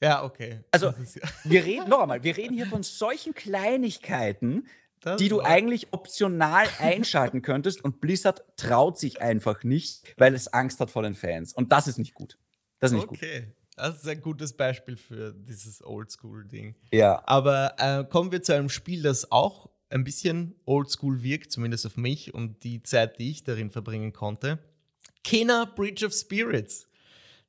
[0.00, 0.60] Ja, okay.
[0.70, 0.94] Also, ja.
[1.44, 4.66] wir reden noch einmal, wir reden hier von solchen Kleinigkeiten,
[5.00, 10.48] das die du eigentlich optional einschalten könntest und Blizzard traut sich einfach nicht, weil es
[10.48, 11.52] Angst hat vor den Fans.
[11.52, 12.38] Und das ist nicht gut.
[12.82, 13.40] Das ist nicht okay.
[13.40, 13.48] gut.
[13.76, 16.74] Das ist ein gutes Beispiel für dieses Oldschool-Ding.
[16.92, 17.22] Ja.
[17.26, 21.96] Aber äh, kommen wir zu einem Spiel, das auch ein bisschen oldschool wirkt, zumindest auf
[21.96, 24.58] mich und die Zeit, die ich darin verbringen konnte.
[25.22, 26.88] Kena Bridge of Spirits.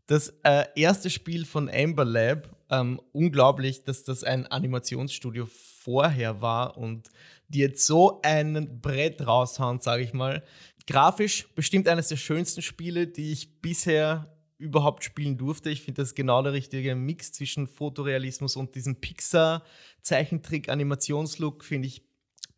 [0.06, 2.56] Das äh, erste Spiel von Amber Lab.
[2.70, 7.10] Ähm, unglaublich, dass das ein Animationsstudio vorher war und
[7.48, 10.44] die jetzt so ein Brett raushauen, sage ich mal.
[10.86, 14.33] Grafisch bestimmt eines der schönsten Spiele, die ich bisher
[14.64, 15.70] überhaupt spielen durfte.
[15.70, 22.02] Ich finde das genau der richtige Mix zwischen Fotorealismus und diesem Pixar-Zeichentrick-Animationslook, finde ich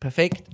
[0.00, 0.48] perfekt.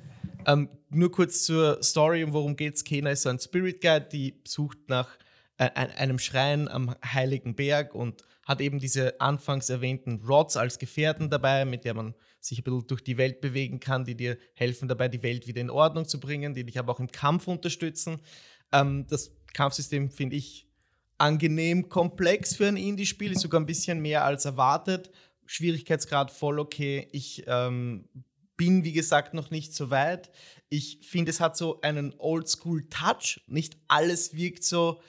[0.46, 2.84] Ähm, nur kurz zur Story, um worum geht's.
[2.84, 5.16] Kena ist so ein Spirit Guide, die sucht nach
[5.58, 11.30] äh, einem Schrein am Heiligen Berg und hat eben diese anfangs erwähnten Rods als Gefährten
[11.30, 14.88] dabei, mit der man sich ein bisschen durch die Welt bewegen kann, die dir helfen
[14.88, 18.20] dabei, die Welt wieder in Ordnung zu bringen, die dich aber auch im Kampf unterstützen.
[18.72, 20.66] Ähm, das Kampfsystem finde ich
[21.22, 25.12] angenehm komplex für ein Indie-Spiel, ist sogar ein bisschen mehr als erwartet.
[25.46, 27.08] Schwierigkeitsgrad voll okay.
[27.12, 28.08] Ich ähm,
[28.56, 30.32] bin, wie gesagt, noch nicht so weit.
[30.68, 33.42] Ich finde, es hat so einen Oldschool-Touch.
[33.46, 35.00] Nicht alles wirkt so,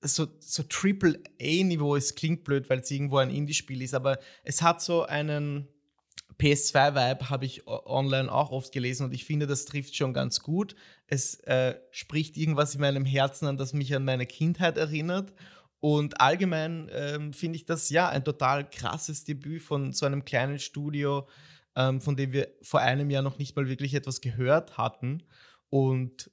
[0.00, 1.96] so, so Triple-A-Niveau.
[1.96, 5.66] Es klingt blöd, weil es irgendwo ein Indie-Spiel ist, aber es hat so einen
[6.38, 10.74] PS2-Vibe habe ich online auch oft gelesen und ich finde, das trifft schon ganz gut.
[11.06, 15.32] Es äh, spricht irgendwas in meinem Herzen an, das mich an meine Kindheit erinnert.
[15.80, 20.58] Und allgemein ähm, finde ich das ja ein total krasses Debüt von so einem kleinen
[20.58, 21.28] Studio,
[21.74, 25.22] ähm, von dem wir vor einem Jahr noch nicht mal wirklich etwas gehört hatten.
[25.70, 26.30] Und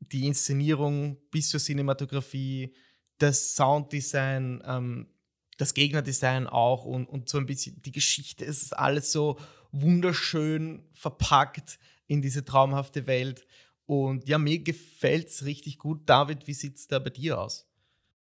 [0.00, 2.74] die Inszenierung bis zur Cinematografie,
[3.18, 5.08] das Sounddesign, ähm,
[5.56, 8.44] das Gegnerdesign auch und, und so ein bisschen die Geschichte.
[8.44, 9.38] Es ist alles so
[9.72, 13.46] wunderschön verpackt in diese traumhafte Welt.
[13.86, 16.08] Und ja, mir gefällt es richtig gut.
[16.08, 17.66] David, wie sieht es da bei dir aus?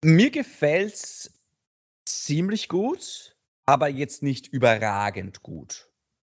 [0.04, 1.32] Mir gefällt es
[2.06, 5.90] ziemlich gut, aber jetzt nicht überragend gut.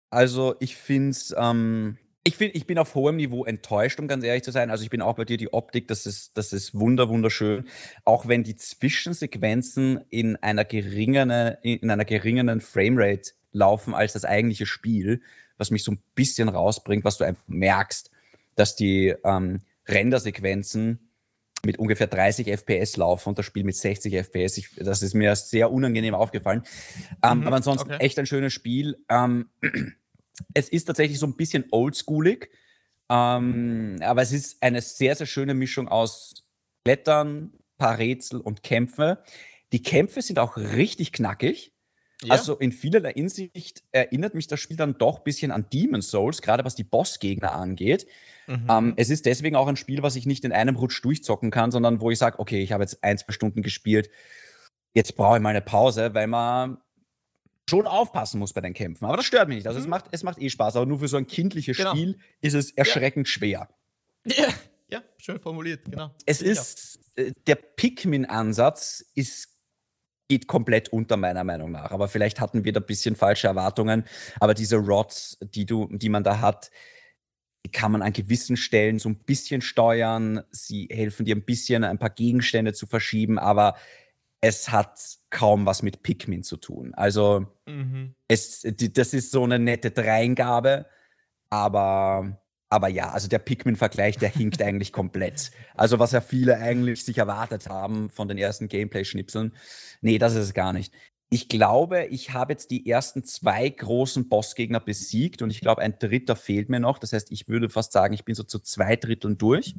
[0.10, 4.24] Also ich finde es ähm, ich, find, ich bin auf hohem Niveau enttäuscht, um ganz
[4.24, 4.72] ehrlich zu sein.
[4.72, 7.68] Also ich bin auch bei dir die Optik, das ist, das ist wunder, wunderschön.
[8.06, 14.66] Auch wenn die Zwischensequenzen in einer geringeren, in einer geringeren Framerate laufen als das eigentliche
[14.66, 15.22] Spiel,
[15.58, 18.10] was mich so ein bisschen rausbringt, was du einfach merkst,
[18.56, 21.10] dass die ähm, Rendersequenzen
[21.66, 24.58] mit ungefähr 30 FPS laufen und das Spiel mit 60 FPS.
[24.58, 26.64] Ich, das ist mir sehr unangenehm aufgefallen.
[27.24, 28.04] Ähm, mhm, aber ansonsten okay.
[28.04, 28.98] echt ein schönes Spiel.
[29.10, 29.50] Ähm,
[30.54, 32.50] es ist tatsächlich so ein bisschen oldschoolig,
[33.10, 36.46] ähm, aber es ist eine sehr, sehr schöne Mischung aus
[36.84, 39.24] Blättern, paar Rätsel und Kämpfe.
[39.72, 41.74] Die Kämpfe sind auch richtig knackig.
[42.24, 42.34] Ja.
[42.34, 46.42] Also in vielerlei Hinsicht erinnert mich das Spiel dann doch ein bisschen an Demon's Souls,
[46.42, 48.08] gerade was die Bossgegner angeht.
[48.48, 48.68] Mhm.
[48.70, 51.72] Ähm, es ist deswegen auch ein Spiel, was ich nicht in einem Rutsch durchzocken kann,
[51.72, 54.10] sondern wo ich sage, okay, ich habe jetzt ein, zwei Stunden gespielt,
[54.94, 56.78] jetzt brauche ich mal eine Pause, weil man
[57.70, 59.06] schon aufpassen muss bei den Kämpfen.
[59.06, 59.68] Aber das stört mich nicht.
[59.68, 59.86] Also mhm.
[59.86, 61.92] es, macht, es macht eh Spaß, aber nur für so ein kindliches genau.
[61.92, 63.32] Spiel ist es erschreckend ja.
[63.32, 63.70] schwer.
[64.26, 64.48] Ja.
[64.90, 66.12] ja, schön formuliert, genau.
[66.26, 69.54] Es ist, äh, der Pikmin-Ansatz ist
[70.30, 71.92] geht komplett unter meiner Meinung nach.
[71.92, 74.06] Aber vielleicht hatten wir da ein bisschen falsche Erwartungen.
[74.40, 76.72] Aber diese Rods, die du, die man da hat,
[77.66, 80.42] die kann man an gewissen Stellen so ein bisschen steuern.
[80.52, 83.76] Sie helfen dir ein bisschen, ein paar Gegenstände zu verschieben, aber
[84.44, 86.94] es hat kaum was mit Pikmin zu tun.
[86.96, 88.14] Also, mhm.
[88.28, 90.86] es, die, das ist so eine nette Dreingabe,
[91.50, 95.52] aber, aber ja, also der Pikmin-Vergleich, der hinkt eigentlich komplett.
[95.76, 99.54] Also, was ja viele eigentlich sich erwartet haben von den ersten Gameplay-Schnipseln.
[100.02, 100.94] Nee, das ist es gar nicht.
[101.30, 105.98] Ich glaube, ich habe jetzt die ersten zwei großen Bossgegner besiegt und ich glaube, ein
[105.98, 107.00] dritter fehlt mir noch.
[107.00, 109.74] Das heißt, ich würde fast sagen, ich bin so zu zwei Dritteln durch.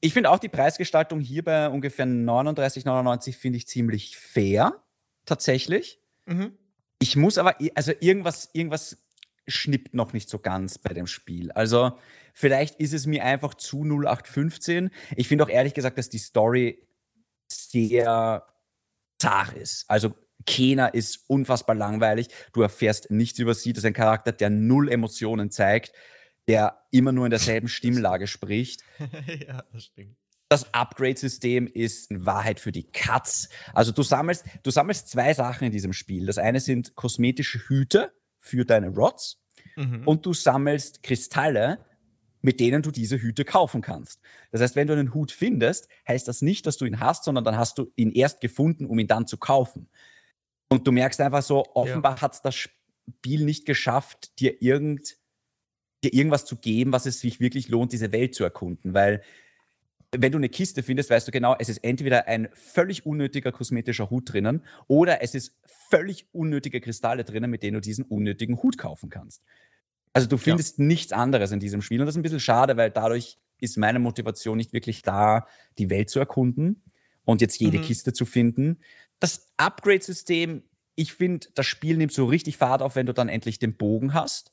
[0.00, 4.82] Ich finde auch die Preisgestaltung hier bei ungefähr 39,99 finde ich ziemlich fair,
[5.24, 6.00] tatsächlich.
[6.26, 6.56] Mhm.
[7.00, 8.98] Ich muss aber, also irgendwas, irgendwas
[9.46, 11.50] schnippt noch nicht so ganz bei dem Spiel.
[11.52, 11.98] Also
[12.34, 14.90] vielleicht ist es mir einfach zu 0815.
[15.16, 16.86] Ich finde auch ehrlich gesagt, dass die Story
[17.50, 18.46] sehr
[19.18, 19.84] zart ist.
[19.88, 20.14] Also
[20.46, 22.28] Kena ist unfassbar langweilig.
[22.52, 23.72] Du erfährst nichts über sie.
[23.72, 25.92] Das ist ein Charakter, der null Emotionen zeigt,
[26.48, 28.82] der immer nur in derselben Stimmlage spricht.
[29.46, 30.16] ja, das stimmt.
[30.48, 33.50] Das Upgrade-System ist in Wahrheit für die Katz.
[33.74, 36.24] Also du sammelst, du sammelst zwei Sachen in diesem Spiel.
[36.24, 39.42] Das eine sind kosmetische Hüte für deine Rods
[39.76, 40.04] mhm.
[40.06, 41.84] und du sammelst Kristalle,
[42.40, 44.20] mit denen du diese Hüte kaufen kannst.
[44.50, 47.44] Das heißt, wenn du einen Hut findest, heißt das nicht, dass du ihn hast, sondern
[47.44, 49.90] dann hast du ihn erst gefunden, um ihn dann zu kaufen.
[50.70, 52.22] Und du merkst einfach so, offenbar ja.
[52.22, 55.16] hat es das Spiel nicht geschafft, dir, irgend,
[56.04, 58.94] dir irgendwas zu geben, was es sich wirklich lohnt, diese Welt zu erkunden.
[58.94, 59.22] Weil
[60.12, 64.10] wenn du eine Kiste findest, weißt du genau, es ist entweder ein völlig unnötiger kosmetischer
[64.10, 65.58] Hut drinnen oder es ist
[65.90, 69.42] völlig unnötige Kristalle drinnen, mit denen du diesen unnötigen Hut kaufen kannst.
[70.14, 70.84] Also du findest ja.
[70.84, 73.98] nichts anderes in diesem Spiel und das ist ein bisschen schade, weil dadurch ist meine
[73.98, 75.46] Motivation nicht wirklich da,
[75.78, 76.82] die Welt zu erkunden
[77.24, 77.82] und jetzt jede mhm.
[77.82, 78.78] Kiste zu finden,
[79.20, 80.62] das Upgrade-System,
[80.94, 84.14] ich finde, das Spiel nimmt so richtig Fahrt auf, wenn du dann endlich den Bogen
[84.14, 84.52] hast.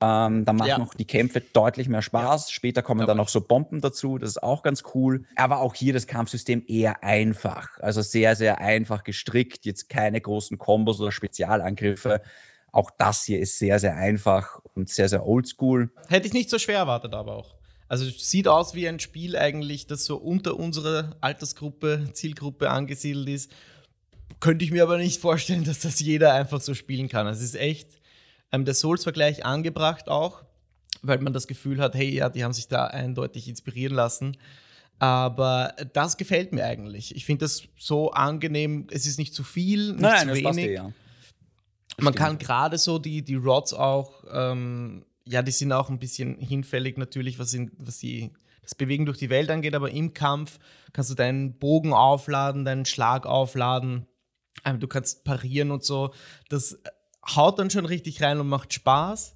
[0.00, 0.78] Ähm, dann machen ja.
[0.78, 2.48] noch die Kämpfe deutlich mehr Spaß.
[2.48, 2.52] Ja.
[2.52, 3.06] Später kommen ja.
[3.06, 4.18] dann noch so Bomben dazu.
[4.18, 5.24] Das ist auch ganz cool.
[5.36, 7.78] Aber auch hier das Kampfsystem eher einfach.
[7.78, 9.64] Also sehr, sehr einfach gestrickt.
[9.64, 12.22] Jetzt keine großen Kombos oder Spezialangriffe.
[12.72, 15.90] Auch das hier ist sehr, sehr einfach und sehr, sehr oldschool.
[16.08, 17.54] Hätte ich nicht so schwer erwartet, aber auch.
[17.86, 23.52] Also sieht aus wie ein Spiel eigentlich, das so unter unserer Altersgruppe, Zielgruppe angesiedelt ist
[24.40, 27.26] könnte ich mir aber nicht vorstellen, dass das jeder einfach so spielen kann.
[27.26, 27.88] Es ist echt
[28.54, 30.44] ähm, der Souls-Vergleich angebracht auch,
[31.02, 34.36] weil man das Gefühl hat, hey, ja, die haben sich da eindeutig inspirieren lassen.
[35.00, 37.16] Aber das gefällt mir eigentlich.
[37.16, 38.86] Ich finde das so angenehm.
[38.90, 40.54] Es ist nicht zu viel, nicht Nein, zu wenig.
[40.66, 40.92] Dir, ja.
[41.98, 46.38] Man kann gerade so die, die Rods auch, ähm, ja, die sind auch ein bisschen
[46.38, 48.30] hinfällig natürlich, was, in, was die,
[48.62, 50.58] das Bewegen durch die Welt angeht, aber im Kampf
[50.92, 54.06] kannst du deinen Bogen aufladen, deinen Schlag aufladen.
[54.64, 56.14] Ähm, du kannst parieren und so.
[56.48, 56.78] Das
[57.34, 59.34] haut dann schon richtig rein und macht Spaß.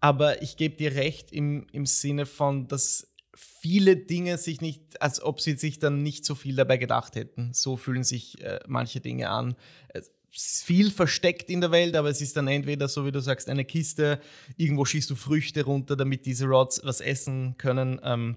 [0.00, 5.22] Aber ich gebe dir recht im, im Sinne von, dass viele Dinge sich nicht, als
[5.22, 7.52] ob sie sich dann nicht so viel dabei gedacht hätten.
[7.52, 9.56] So fühlen sich äh, manche Dinge an.
[9.88, 13.20] Es ist viel versteckt in der Welt, aber es ist dann entweder, so wie du
[13.20, 14.20] sagst, eine Kiste,
[14.56, 18.00] irgendwo schießt du Früchte runter, damit diese Rods was essen können.
[18.02, 18.36] Ähm,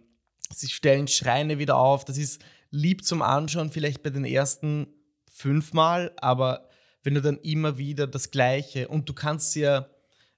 [0.50, 2.04] sie stellen Schreine wieder auf.
[2.06, 4.88] Das ist lieb zum Anschauen, vielleicht bei den ersten
[5.32, 6.68] fünfmal, aber
[7.04, 9.90] wenn du dann immer wieder das Gleiche und du kannst sie ja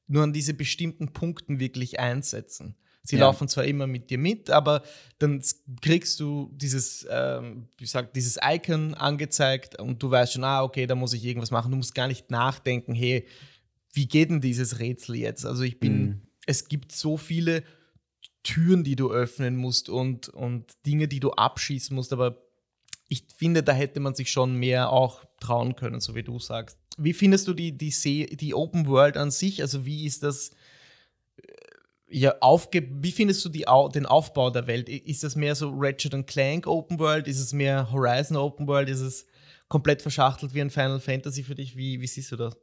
[0.08, 2.76] nur an diese bestimmten Punkten wirklich einsetzen.
[3.04, 3.26] Sie ja.
[3.26, 4.82] laufen zwar immer mit dir mit, aber
[5.20, 5.42] dann
[5.82, 10.88] kriegst du dieses, ähm, wie gesagt, dieses Icon angezeigt und du weißt schon, ah, okay,
[10.88, 11.70] da muss ich irgendwas machen.
[11.70, 13.28] Du musst gar nicht nachdenken, hey,
[13.94, 15.46] wie geht denn dieses Rätsel jetzt?
[15.46, 16.22] Also ich bin, mhm.
[16.48, 17.64] es gibt so viele
[18.42, 22.42] Türen, die du öffnen musst und, und Dinge, die du abschießen musst, aber
[23.08, 26.78] ich finde, da hätte man sich schon mehr auch trauen können, so wie du sagst.
[26.98, 29.62] Wie findest du die, die, See, die Open World an sich?
[29.62, 30.52] Also wie ist das
[31.38, 31.44] äh,
[32.08, 34.90] ja, aufge wie findest du die, den Aufbau der Welt?
[34.90, 37.28] Ist das mehr so Ratchet Clank Open World?
[37.28, 38.90] Ist es mehr Horizon Open World?
[38.90, 39.26] Ist es
[39.68, 41.76] komplett verschachtelt wie ein Final Fantasy für dich?
[41.76, 42.56] Wie, wie siehst du das?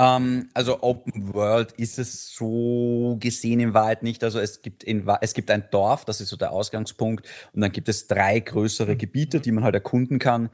[0.00, 4.24] Ähm, also Open World ist es so gesehen in Wahrheit nicht.
[4.24, 7.72] Also es gibt, in, es gibt ein Dorf, das ist so der Ausgangspunkt, und dann
[7.72, 8.98] gibt es drei größere mhm.
[8.98, 10.50] Gebiete, die man halt erkunden kann.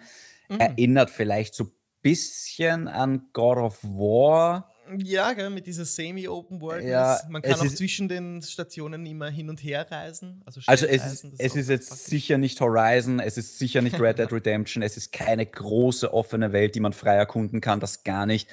[0.48, 0.60] Mhm.
[0.60, 1.70] Erinnert vielleicht so
[2.06, 4.72] bisschen an God of War.
[5.02, 6.84] Ja, gell, mit dieser Semi-Open World.
[6.84, 10.42] Ja, man kann auch zwischen den Stationen immer hin und her reisen.
[10.46, 12.06] Also, also es, reisen, ist, es ist jetzt praktisch.
[12.06, 16.52] sicher nicht Horizon, es ist sicher nicht Red Dead Redemption, es ist keine große offene
[16.52, 18.48] Welt, die man frei erkunden kann, das gar nicht.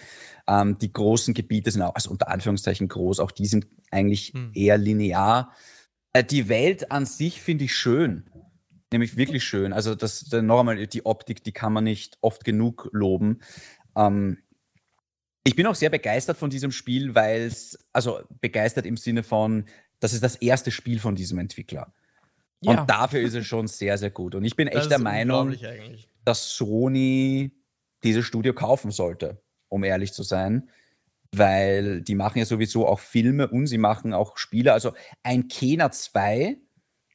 [0.48, 4.52] Ähm, die großen Gebiete sind auch, also unter Anführungszeichen groß, auch die sind eigentlich hm.
[4.56, 5.54] eher linear.
[6.14, 8.28] Äh, die Welt an sich finde ich schön.
[8.94, 9.74] Nämlich wirklich schön.
[9.74, 13.40] Also, das, noch einmal, die Optik, die kann man nicht oft genug loben.
[13.96, 14.38] Ähm,
[15.44, 19.66] ich bin auch sehr begeistert von diesem Spiel, weil es, also begeistert im Sinne von,
[20.00, 21.92] Das ist das erste Spiel von diesem Entwickler.
[22.62, 22.82] Ja.
[22.82, 24.36] Und dafür ist es schon sehr, sehr gut.
[24.36, 25.56] Und ich bin echt der Meinung,
[26.24, 27.52] dass Sony
[28.04, 30.70] dieses Studio kaufen sollte, um ehrlich zu sein.
[31.36, 34.72] Weil die machen ja sowieso auch Filme und sie machen auch Spiele.
[34.72, 36.58] Also ein Kena 2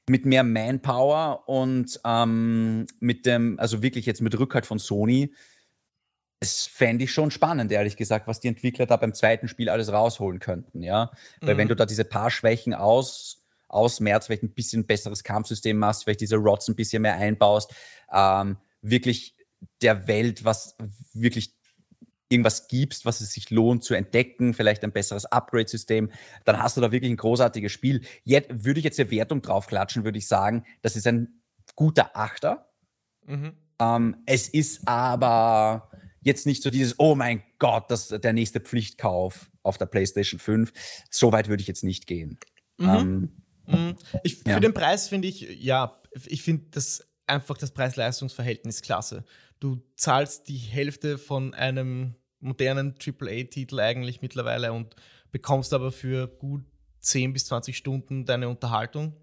[0.09, 5.35] mit mehr Manpower und ähm, mit dem, also wirklich jetzt mit Rückhalt von Sony,
[6.40, 9.92] das fände ich schon spannend, ehrlich gesagt, was die Entwickler da beim zweiten Spiel alles
[9.92, 11.11] rausholen könnten, ja.
[11.40, 11.59] Weil mhm.
[11.59, 16.21] wenn du da diese paar Schwächen aus, ausmerzt, vielleicht ein bisschen besseres Kampfsystem machst, vielleicht
[16.21, 17.75] diese Rots ein bisschen mehr einbaust,
[18.12, 19.35] ähm, wirklich
[19.83, 20.77] der Welt was
[21.12, 21.58] wirklich
[22.29, 26.11] irgendwas gibst, was es sich lohnt zu entdecken, vielleicht ein besseres Upgrade-System,
[26.45, 28.03] dann hast du da wirklich ein großartiges Spiel.
[28.25, 31.43] Jetzt würde ich jetzt eine Wertung draufklatschen, würde ich sagen, das ist ein
[31.75, 32.71] guter Achter.
[33.27, 33.53] Mhm.
[33.81, 39.51] Ähm, es ist aber jetzt nicht so dieses, oh mein Gott, das der nächste Pflichtkauf
[39.62, 40.73] auf der PlayStation 5.
[41.11, 42.38] So weit würde ich jetzt nicht gehen.
[42.79, 42.88] Mhm.
[42.88, 43.33] Ähm,
[43.67, 43.97] mhm.
[44.23, 44.55] Ich, ja.
[44.55, 49.25] Für den Preis finde ich, ja, ich finde das einfach das Preis-Leistungs-Verhältnis klasse.
[49.61, 54.94] Du zahlst die Hälfte von einem modernen AAA-Titel eigentlich mittlerweile und
[55.31, 56.64] bekommst aber für gut
[57.01, 59.14] 10 bis 20 Stunden deine Unterhaltung.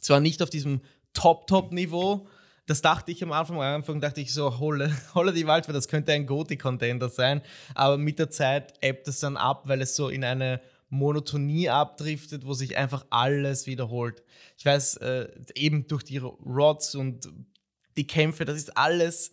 [0.00, 0.80] Zwar nicht auf diesem
[1.14, 2.28] Top-Top-Niveau,
[2.66, 5.88] das dachte ich am Anfang, am Anfang dachte ich so, hole, hole die Waldfee, das
[5.88, 7.42] könnte ein Goti-Contender sein,
[7.74, 12.46] aber mit der Zeit ebbt es dann ab, weil es so in eine Monotonie abdriftet,
[12.46, 14.22] wo sich einfach alles wiederholt.
[14.56, 17.28] Ich weiß, äh, eben durch die Rods und
[17.96, 19.32] die Kämpfe, das ist alles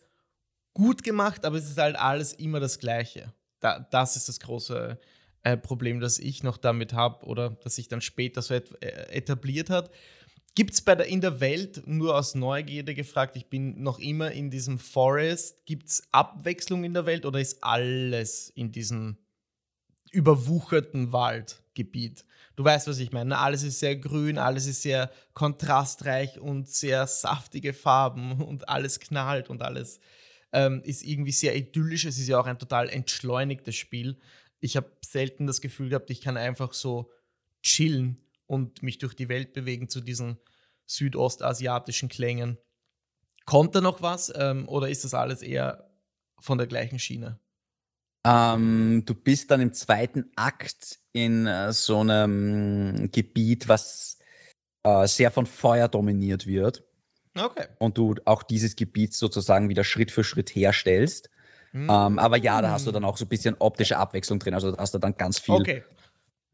[0.74, 3.34] gut gemacht, aber es ist halt alles immer das Gleiche.
[3.60, 5.00] Da, das ist das große
[5.44, 9.12] äh, Problem, das ich noch damit habe oder das sich dann später so et äh,
[9.12, 9.92] etabliert hat.
[10.54, 14.80] Gibt es in der Welt, nur aus Neugierde gefragt, ich bin noch immer in diesem
[14.80, 19.18] Forest, gibt es Abwechslung in der Welt oder ist alles in diesem
[20.12, 22.26] überwucherten Waldgebiet?
[22.58, 23.38] Du weißt, was ich meine.
[23.38, 29.50] Alles ist sehr grün, alles ist sehr kontrastreich und sehr saftige Farben und alles knallt
[29.50, 30.02] und alles
[30.54, 32.06] ähm, ist irgendwie sehr idyllisch.
[32.06, 34.18] Es ist ja auch ein total entschleunigtes Spiel.
[34.60, 37.12] Ich habe selten das Gefühl gehabt, ich kann einfach so
[37.64, 40.38] chillen und mich durch die Welt bewegen zu diesen
[40.86, 42.58] südostasiatischen Klängen.
[43.46, 45.90] Kommt da noch was ähm, oder ist das alles eher
[46.40, 47.40] von der gleichen Schiene?
[48.26, 54.20] Ähm, du bist dann im zweiten Akt in äh, so einem Gebiet, was
[54.84, 56.84] äh, sehr von Feuer dominiert wird.
[57.38, 57.66] Okay.
[57.78, 61.30] Und du auch dieses Gebiet sozusagen wieder Schritt für Schritt herstellst.
[61.72, 61.90] Mhm.
[61.90, 64.54] Ähm, aber ja, da hast du dann auch so ein bisschen optische Abwechslung drin.
[64.54, 65.84] Also da hast du dann ganz viel okay.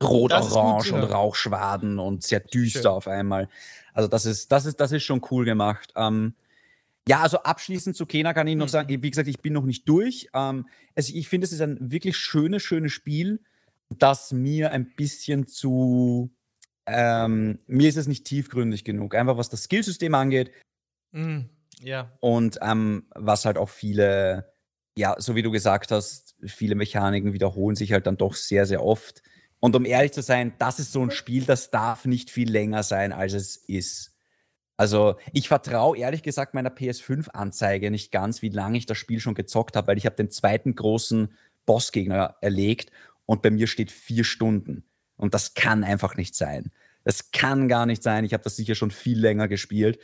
[0.04, 2.92] Rot-Orange und Rauchschwaden und sehr düster Schön.
[2.92, 3.50] auf einmal.
[3.94, 5.92] Also das ist, das ist, das ist schon cool gemacht.
[5.96, 6.36] Ähm,
[7.08, 8.72] ja, also abschließend zu Kena kann ich noch mhm.
[8.72, 10.30] sagen, wie gesagt, ich bin noch nicht durch.
[10.34, 13.40] Ähm, also ich finde, es ist ein wirklich schönes, schönes Spiel,
[13.90, 16.30] das mir ein bisschen zu
[16.88, 19.14] ähm, mir ist es nicht tiefgründig genug.
[19.16, 20.52] Einfach was das Skillsystem angeht,
[21.12, 21.42] Mm,
[21.82, 22.12] ja.
[22.20, 24.54] Und ähm, was halt auch viele,
[24.98, 28.84] ja, so wie du gesagt hast, viele Mechaniken wiederholen sich halt dann doch sehr, sehr
[28.84, 29.22] oft.
[29.60, 32.84] Und um ehrlich zu sein, das ist so ein Spiel, das darf nicht viel länger
[32.84, 34.14] sein, als es ist.
[34.80, 39.34] Also ich vertraue ehrlich gesagt meiner PS5-Anzeige nicht ganz, wie lange ich das Spiel schon
[39.34, 41.34] gezockt habe, weil ich habe den zweiten großen
[41.66, 42.92] Bossgegner erlegt
[43.26, 44.84] und bei mir steht vier Stunden.
[45.18, 46.72] Und das kann einfach nicht sein.
[47.04, 48.26] Das kann gar nicht sein.
[48.26, 50.00] Ich habe das sicher schon viel länger gespielt.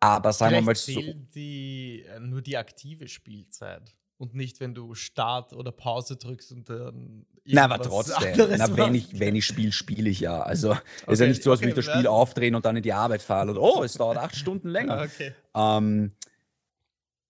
[0.00, 1.00] Aber sagen wir mal so.
[1.34, 6.68] die, äh, nur die aktive Spielzeit und nicht, wenn du Start oder Pause drückst und
[6.68, 7.24] dann.
[7.46, 8.34] Na, aber trotzdem.
[8.58, 10.42] Na, wenn ich, wenn ich spiele, spiele ich ja.
[10.42, 10.82] Also okay.
[11.12, 13.22] ist ja nicht so, als würde ich das Spiel aufdrehen und dann in die Arbeit
[13.22, 15.08] fahren und oh, es dauert acht Stunden länger.
[15.10, 15.32] Okay.
[15.54, 16.12] Ähm,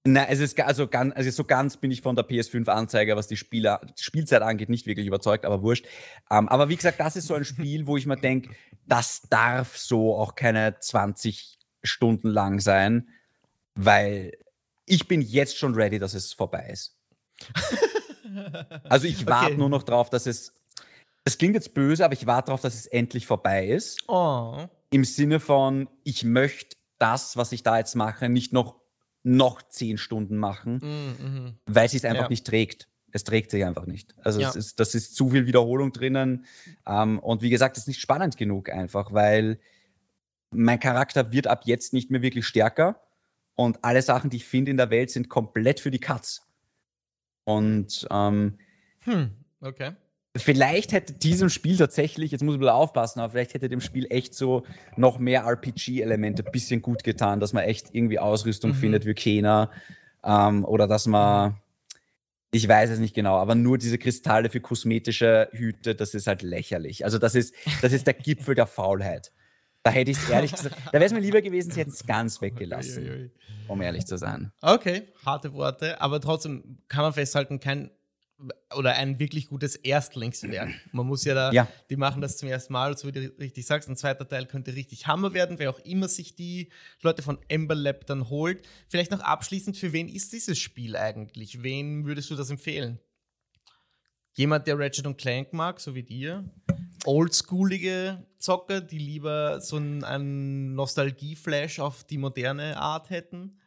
[0.05, 3.37] na, es ist also ganz, also so ganz bin ich von der PS5-Anzeige, was die
[3.37, 5.87] Spieler, Spielzeit angeht, nicht wirklich überzeugt, aber wurscht.
[6.31, 8.51] Ähm, aber wie gesagt, das ist so ein Spiel, wo ich mir denke,
[8.87, 13.09] das darf so auch keine 20 Stunden lang sein,
[13.75, 14.33] weil
[14.87, 16.97] ich bin jetzt schon ready, dass es vorbei ist.
[18.85, 19.57] also ich warte okay.
[19.57, 20.57] nur noch drauf, dass es.
[21.23, 24.03] Es klingt jetzt böse, aber ich warte darauf, dass es endlich vorbei ist.
[24.09, 24.67] Oh.
[24.91, 28.77] Im Sinne von, ich möchte das, was ich da jetzt mache, nicht noch,
[29.23, 31.55] noch zehn Stunden machen, mm -hmm.
[31.67, 32.29] weil es sich einfach ja.
[32.29, 32.89] nicht trägt.
[33.13, 34.15] Es trägt sich einfach nicht.
[34.23, 34.51] Also ja.
[34.51, 36.47] ist, das ist zu viel Wiederholung drinnen.
[36.87, 39.59] Ähm, und wie gesagt, es ist nicht spannend genug einfach, weil
[40.53, 43.01] mein Charakter wird ab jetzt nicht mehr wirklich stärker
[43.57, 46.47] und alle Sachen, die ich finde in der Welt, sind komplett für die Katz.
[47.45, 48.59] Und ähm,
[49.05, 49.31] hm,
[49.61, 49.93] okay.
[50.37, 54.07] Vielleicht hätte diesem Spiel tatsächlich, jetzt muss ich ein aufpassen, aber vielleicht hätte dem Spiel
[54.11, 54.65] echt so
[54.97, 58.77] noch mehr RPG-Elemente ein bisschen gut getan, dass man echt irgendwie Ausrüstung mhm.
[58.77, 59.73] findet wie Kena
[60.23, 61.57] ähm, oder dass man
[62.53, 66.43] Ich weiß es nicht genau, aber nur diese Kristalle für kosmetische Hüte, das ist halt
[66.43, 67.05] lächerlich.
[67.05, 69.33] Also das ist, das ist der Gipfel der Faulheit.
[69.83, 72.07] Da hätte ich es ehrlich gesagt, da wäre es mir lieber gewesen, sie hätten es
[72.07, 73.33] ganz weggelassen,
[73.67, 74.53] um ehrlich zu sein.
[74.61, 77.91] Okay, harte Worte, aber trotzdem kann man festhalten, kein
[78.75, 80.71] oder ein wirklich gutes Erstlingswerk.
[80.93, 81.69] Man muss ja da, ja.
[81.91, 83.89] die machen das zum ersten Mal, so wie du richtig sagst.
[83.89, 86.71] Ein zweiter Teil könnte richtig Hammer werden, wer auch immer sich die
[87.03, 88.67] Leute von Ember Lab dann holt.
[88.89, 91.63] Vielleicht noch abschließend, für wen ist dieses Spiel eigentlich?
[91.63, 92.99] Wen würdest du das empfehlen?
[94.35, 96.45] Jemand, der Ratchet und Clank mag, so wie dir?
[97.05, 103.59] Oldschoolige Zocker, die lieber so einen Nostalgie-Flash auf die moderne Art hätten?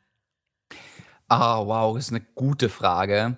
[1.28, 3.38] Ah, wow, das ist eine gute Frage,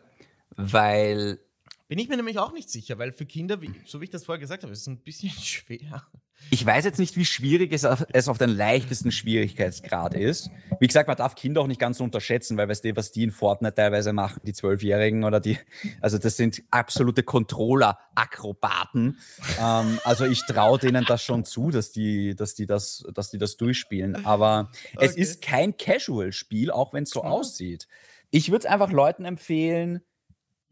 [0.56, 1.40] weil.
[1.88, 4.26] Bin ich mir nämlich auch nicht sicher, weil für Kinder, wie, so wie ich das
[4.26, 6.08] vorher gesagt habe, ist es ein bisschen schwer.
[6.52, 10.52] Ich weiß jetzt nicht, wie schwierig es auf, es auf den leichtesten Schwierigkeitsgrad ist.
[10.80, 13.32] Wie gesagt, man darf Kinder auch nicht ganz unterschätzen, weil weißt du, was die in
[13.32, 15.58] Fortnite teilweise machen, die Zwölfjährigen oder die,
[16.02, 19.18] also das sind absolute Controller-Akrobaten.
[19.60, 23.38] ähm, also ich traue denen das schon zu, dass die, dass die das, dass die
[23.38, 24.26] das durchspielen.
[24.26, 25.06] Aber okay.
[25.06, 27.30] es ist kein Casual-Spiel, auch wenn es so mhm.
[27.30, 27.88] aussieht.
[28.30, 30.02] Ich würde es einfach Leuten empfehlen,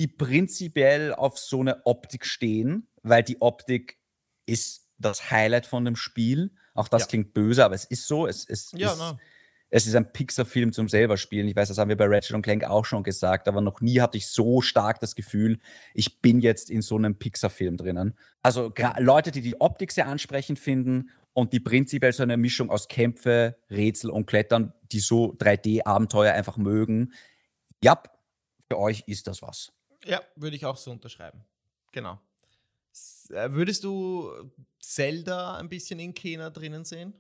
[0.03, 3.99] die prinzipiell auf so eine Optik stehen, weil die Optik
[4.45, 6.51] ist das Highlight von dem Spiel.
[6.73, 7.07] Auch das ja.
[7.07, 8.27] klingt böse, aber es ist so.
[8.27, 9.15] Es, es, ja, ist,
[9.69, 11.47] es ist ein Pixar-Film zum selber spielen.
[11.47, 14.01] Ich weiß, das haben wir bei Ratchet und Clank auch schon gesagt, aber noch nie
[14.01, 15.57] hatte ich so stark das Gefühl,
[15.93, 18.17] ich bin jetzt in so einem Pixar-Film drinnen.
[18.41, 22.89] Also Leute, die die Optik sehr ansprechend finden und die prinzipiell so eine Mischung aus
[22.89, 27.13] Kämpfe, Rätsel und Klettern, die so 3D-Abenteuer einfach mögen.
[27.81, 28.03] Ja,
[28.69, 29.71] für euch ist das was.
[30.05, 31.43] Ja, würde ich auch so unterschreiben.
[31.91, 32.19] Genau.
[33.29, 34.31] Äh, würdest du
[34.79, 37.13] Zelda ein bisschen in Kena drinnen sehen?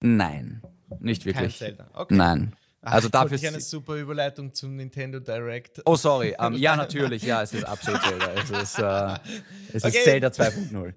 [0.00, 0.62] Nein,
[1.00, 1.58] nicht wirklich.
[1.58, 1.90] Kein Zelda.
[1.94, 2.14] Okay.
[2.14, 2.56] Nein.
[2.82, 5.82] Also Ach, dafür ist eine super Überleitung zum Nintendo Direct.
[5.86, 6.36] Oh, sorry.
[6.38, 7.22] Um, ähm, ja, natürlich.
[7.22, 8.32] Ja, es ist absolut Zelda.
[8.34, 9.16] Es ist, uh,
[9.72, 9.96] es okay.
[9.96, 10.92] ist Zelda 2.0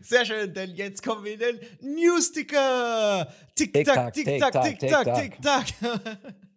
[0.00, 3.30] Sehr schön, denn jetzt kommen wir in den Newsticker.
[3.54, 5.66] Tick-Tack, Tick-Tack, Tick-Tack, Tick-Tack.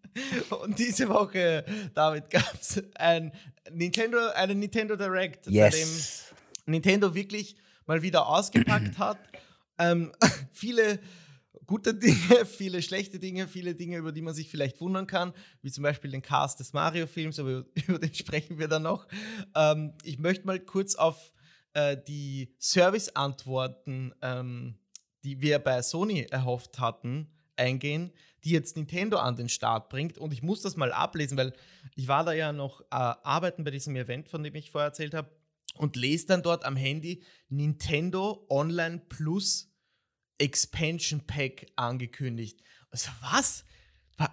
[0.62, 3.32] Und diese Woche, David, gab es ein
[3.72, 5.72] Nintendo, einen Nintendo Direct, yes.
[5.72, 9.17] bei dem Nintendo wirklich mal wieder ausgepackt hat.
[9.78, 10.12] Ähm,
[10.52, 11.00] viele
[11.69, 15.72] gute Dinge, viele schlechte Dinge, viele Dinge, über die man sich vielleicht wundern kann, wie
[15.72, 19.08] zum Beispiel den Cast des Mario-Films, aber über den sprechen wir dann noch.
[19.56, 21.32] Ähm, ich möchte mal kurz auf
[21.74, 24.80] äh, die Service-Antworten, ähm,
[25.24, 28.12] die wir bei Sony erhofft hatten, eingehen,
[28.43, 30.17] die jetzt Nintendo an den Start bringt.
[30.17, 31.54] Und ich muss das mal ablesen, weil
[31.95, 35.13] ich war da ja noch äh, arbeiten bei diesem Event, von dem ich vorher erzählt
[35.13, 35.30] habe
[35.75, 39.71] und lese dann dort am Handy Nintendo Online Plus
[40.38, 42.62] Expansion Pack angekündigt.
[42.91, 43.65] Also was?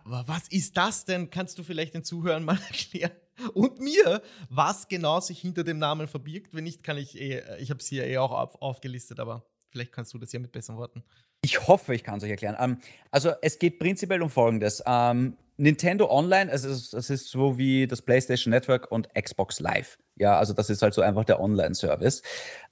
[0.04, 1.30] Was ist das denn?
[1.30, 3.12] Kannst du vielleicht den Zuhörern mal erklären?
[3.52, 6.54] Und mir, was genau sich hinter dem Namen verbirgt?
[6.54, 9.92] Wenn nicht, kann ich eh, ich habe es hier eh auch auf, aufgelistet, aber vielleicht
[9.92, 11.02] kannst du das ja mit besseren Worten.
[11.42, 12.56] Ich hoffe, ich kann es euch erklären.
[12.58, 12.78] Ähm,
[13.10, 14.82] also es geht prinzipiell um Folgendes.
[14.86, 19.98] Ähm, Nintendo Online, es ist, es ist so wie das PlayStation Network und Xbox Live.
[20.16, 22.22] Ja, also das ist halt so einfach der Online-Service.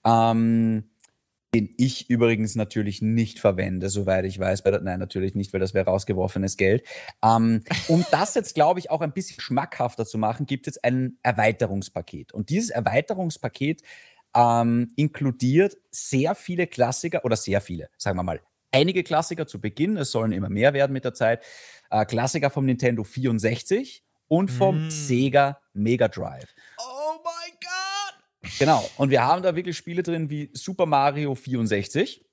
[0.05, 0.85] Ähm,
[1.55, 4.65] den ich übrigens natürlich nicht verwende, soweit ich weiß.
[4.83, 6.85] Nein, natürlich nicht, weil das wäre rausgeworfenes Geld.
[7.23, 11.19] Ähm, um das jetzt, glaube ich, auch ein bisschen schmackhafter zu machen, gibt es ein
[11.23, 12.33] Erweiterungspaket.
[12.33, 13.83] Und dieses Erweiterungspaket
[14.35, 18.41] ähm, inkludiert sehr viele Klassiker oder sehr viele, sagen wir mal,
[18.73, 21.45] einige Klassiker zu Beginn, es sollen immer mehr werden mit der Zeit.
[21.91, 24.91] Äh, Klassiker vom Nintendo 64 und vom mm.
[24.91, 26.55] Sega Mega Drive.
[26.79, 28.51] Oh mein Gott!
[28.59, 32.25] Genau, und wir haben da wirklich Spiele drin wie Super Mario 64,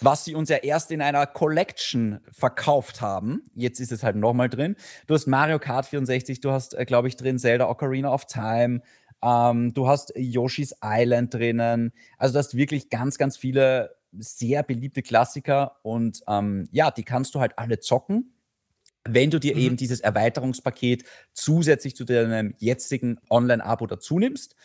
[0.00, 3.42] was sie uns ja erst in einer Collection verkauft haben.
[3.54, 4.76] Jetzt ist es halt nochmal drin.
[5.06, 8.82] Du hast Mario Kart 64, du hast, äh, glaube ich, drin Zelda Ocarina of Time,
[9.22, 11.92] ähm, du hast Yoshi's Island drinnen.
[12.18, 17.34] Also du hast wirklich ganz, ganz viele sehr beliebte Klassiker und ähm, ja, die kannst
[17.34, 18.34] du halt alle zocken,
[19.04, 19.60] wenn du dir mhm.
[19.60, 24.56] eben dieses Erweiterungspaket zusätzlich zu deinem jetzigen Online-Abo dazu nimmst.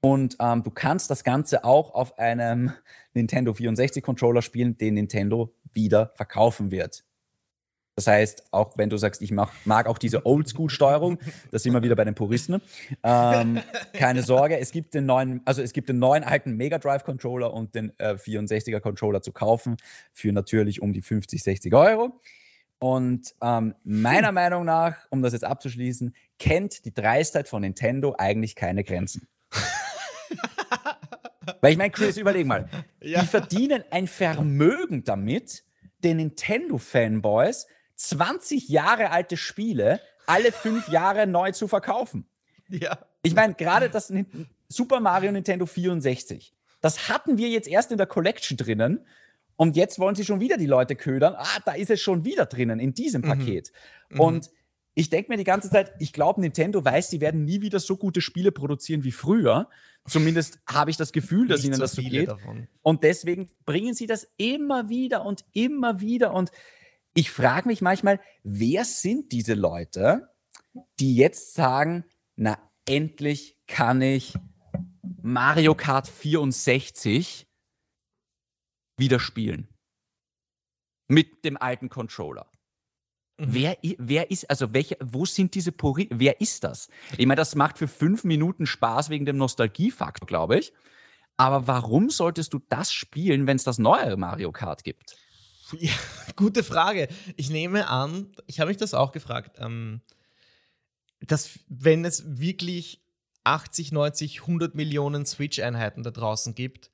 [0.00, 2.72] Und ähm, du kannst das Ganze auch auf einem
[3.14, 7.05] Nintendo 64-Controller spielen, den Nintendo wieder verkaufen wird.
[7.96, 11.18] Das heißt, auch wenn du sagst, ich mach, mag auch diese Oldschool-Steuerung,
[11.50, 12.60] da sind wir wieder bei den Puristen.
[13.02, 13.60] Ähm,
[13.94, 17.74] keine Sorge, es gibt den neuen, also es gibt den neuen alten Mega Drive-Controller und
[17.74, 19.78] den äh, 64er-Controller zu kaufen
[20.12, 22.20] für natürlich um die 50, 60 Euro.
[22.78, 28.54] Und ähm, meiner Meinung nach, um das jetzt abzuschließen, kennt die Dreistheit von Nintendo eigentlich
[28.54, 29.26] keine Grenzen.
[31.62, 32.68] Weil ich meine, Chris, überleg mal,
[33.00, 33.22] ja.
[33.22, 35.64] die verdienen ein Vermögen damit,
[36.04, 37.66] den Nintendo-Fanboys
[37.96, 42.26] 20 Jahre alte Spiele alle fünf Jahre neu zu verkaufen.
[42.68, 42.98] Ja.
[43.22, 44.12] Ich meine, gerade das
[44.68, 49.06] Super Mario Nintendo 64, das hatten wir jetzt erst in der Collection drinnen.
[49.56, 51.34] Und jetzt wollen sie schon wieder die Leute ködern.
[51.36, 53.28] Ah, da ist es schon wieder drinnen in diesem mhm.
[53.28, 53.72] Paket.
[54.10, 54.20] Mhm.
[54.20, 54.50] Und
[54.94, 57.96] ich denke mir die ganze Zeit, ich glaube, Nintendo weiß, sie werden nie wieder so
[57.96, 59.68] gute Spiele produzieren wie früher.
[60.06, 62.28] Zumindest habe ich das Gefühl, dass ihnen so das so geht.
[62.28, 62.68] Davon.
[62.82, 66.32] Und deswegen bringen sie das immer wieder und immer wieder.
[66.32, 66.50] Und
[67.16, 70.28] ich frage mich manchmal, wer sind diese Leute,
[71.00, 72.04] die jetzt sagen,
[72.36, 74.34] na, endlich kann ich
[75.22, 77.48] Mario Kart 64
[78.98, 79.68] wieder spielen.
[81.08, 82.50] Mit dem alten Controller.
[83.38, 83.46] Mhm.
[83.48, 86.88] Wer, wer ist, also welche, wo sind diese Puri wer ist das?
[87.16, 90.72] Ich meine, das macht für fünf Minuten Spaß wegen dem Nostalgiefaktor, glaube ich.
[91.38, 95.16] Aber warum solltest du das spielen, wenn es das neue Mario Kart gibt?
[95.78, 95.92] Ja,
[96.36, 97.08] gute Frage.
[97.36, 100.00] Ich nehme an, ich habe mich das auch gefragt, ähm,
[101.20, 103.02] dass wenn es wirklich
[103.44, 106.90] 80, 90, 100 Millionen Switch-Einheiten da draußen gibt,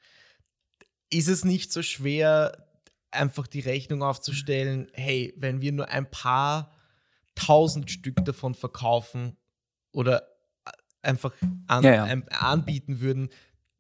[1.10, 2.66] ist es nicht so schwer,
[3.10, 6.72] einfach die Rechnung aufzustellen, hey, wenn wir nur ein paar
[7.34, 9.36] tausend Stück davon verkaufen
[9.92, 10.26] oder
[11.02, 11.32] einfach
[11.66, 12.04] an, ja, ja.
[12.04, 13.28] An, anbieten würden,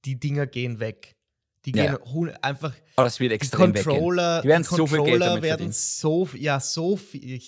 [0.04, 1.16] die Dinger gehen weg.
[1.64, 2.32] Die gehen ja.
[2.42, 2.72] einfach.
[2.96, 4.42] Aber das wird extrem Controller, weggehen.
[4.42, 7.40] Die werden so viel Geld damit werden so, ja, so viel.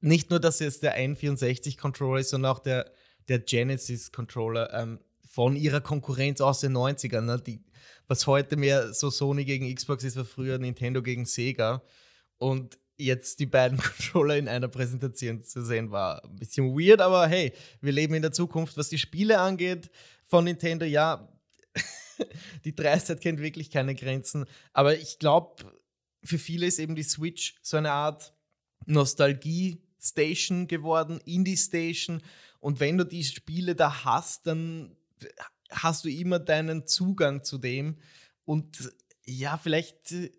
[0.00, 2.90] Nicht nur, dass es der N64-Controller ist, sondern auch der,
[3.28, 4.98] der Genesis-Controller ähm,
[5.28, 7.22] von ihrer Konkurrenz aus den 90ern.
[7.22, 7.40] Ne?
[7.40, 7.64] Die,
[8.08, 11.82] was heute mehr so Sony gegen Xbox ist, war früher Nintendo gegen Sega.
[12.38, 17.26] Und jetzt die beiden Controller in einer Präsentation zu sehen, war ein bisschen weird, aber
[17.28, 18.76] hey, wir leben in der Zukunft.
[18.76, 19.90] Was die Spiele angeht
[20.24, 21.28] von Nintendo, ja,
[22.64, 24.46] die Dreistheit kennt wirklich keine Grenzen.
[24.72, 25.64] Aber ich glaube,
[26.22, 28.32] für viele ist eben die Switch so eine Art
[28.86, 32.22] Nostalgie-Station geworden, Indie-Station.
[32.60, 34.96] Und wenn du die Spiele da hast, dann
[35.70, 37.98] hast du immer deinen Zugang zu dem.
[38.44, 38.92] Und
[39.24, 40.30] ja, vielleicht äh,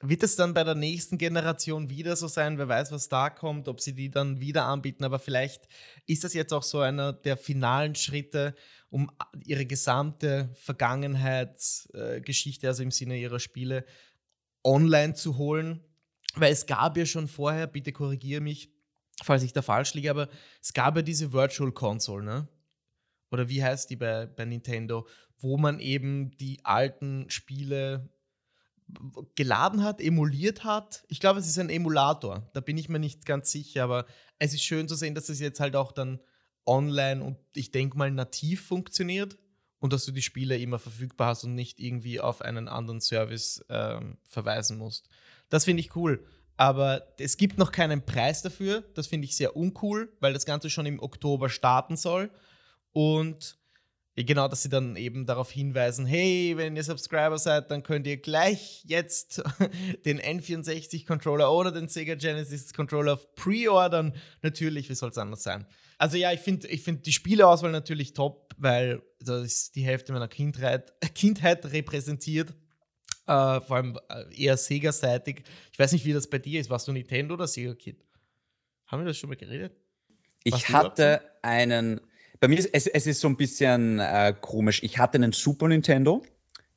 [0.00, 2.58] wird es dann bei der nächsten Generation wieder so sein.
[2.58, 5.04] Wer weiß, was da kommt, ob sie die dann wieder anbieten.
[5.04, 5.68] Aber vielleicht
[6.06, 8.54] ist das jetzt auch so einer der finalen Schritte,
[8.94, 9.10] um
[9.44, 13.84] ihre gesamte Vergangenheitsgeschichte, äh, also im Sinne ihrer Spiele,
[14.62, 15.80] online zu holen.
[16.36, 18.72] Weil es gab ja schon vorher, bitte korrigiere mich,
[19.20, 20.28] falls ich da falsch liege, aber
[20.62, 22.46] es gab ja diese Virtual Console, ne?
[23.32, 28.08] oder wie heißt die bei, bei Nintendo, wo man eben die alten Spiele
[29.34, 31.04] geladen hat, emuliert hat.
[31.08, 32.48] Ich glaube, es ist ein Emulator.
[32.52, 34.06] Da bin ich mir nicht ganz sicher, aber
[34.38, 36.20] es ist schön zu sehen, dass es jetzt halt auch dann
[36.66, 39.36] online und ich denke mal nativ funktioniert
[39.78, 43.64] und dass du die Spiele immer verfügbar hast und nicht irgendwie auf einen anderen Service
[43.68, 45.08] ähm, verweisen musst.
[45.50, 46.24] Das finde ich cool.
[46.56, 48.84] Aber es gibt noch keinen Preis dafür.
[48.94, 52.30] Das finde ich sehr uncool, weil das Ganze schon im Oktober starten soll.
[52.92, 53.58] Und
[54.16, 58.16] genau, dass sie dann eben darauf hinweisen, hey, wenn ihr Subscriber seid, dann könnt ihr
[58.16, 59.42] gleich jetzt
[60.04, 64.14] den N64-Controller oder den Sega Genesis-Controller pre-ordern.
[64.42, 65.66] Natürlich, wie soll es anders sein?
[65.98, 70.12] Also ja, ich finde ich find die Spieleauswahl natürlich top, weil das ist die Hälfte
[70.12, 72.50] meiner Kindheit, Kindheit repräsentiert.
[73.26, 75.44] Äh, vor allem äh, eher Sega-seitig.
[75.72, 76.68] Ich weiß nicht, wie das bei dir ist.
[76.70, 78.04] Warst du Nintendo oder Sega-Kid?
[78.86, 79.72] Haben wir das schon mal geredet?
[80.44, 82.00] Ich hatte einen
[82.40, 84.82] bei mir ist es, es ist so ein bisschen äh, komisch.
[84.82, 86.22] Ich hatte einen Super Nintendo,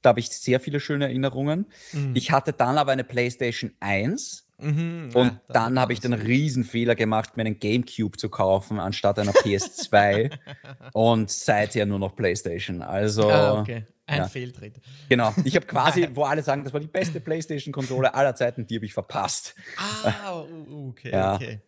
[0.02, 1.66] da habe ich sehr viele schöne Erinnerungen.
[1.92, 2.16] Mhm.
[2.16, 4.46] Ich hatte dann aber eine PlayStation 1.
[4.60, 9.20] Mhm, und ja, dann habe ich den Riesenfehler gemacht, mir einen Gamecube zu kaufen, anstatt
[9.20, 10.32] einer PS2.
[10.94, 12.82] und seither nur noch PlayStation.
[12.82, 13.30] Also.
[13.30, 13.86] Ah, okay.
[14.08, 14.28] Ein ja.
[14.30, 14.80] Fehltritt.
[15.10, 15.34] Genau.
[15.44, 18.86] Ich habe quasi, wo alle sagen, das war die beste PlayStation-Konsole aller Zeiten, die habe
[18.86, 19.54] ich verpasst.
[19.76, 20.44] Ah,
[20.90, 21.36] okay, ja.
[21.36, 21.60] okay.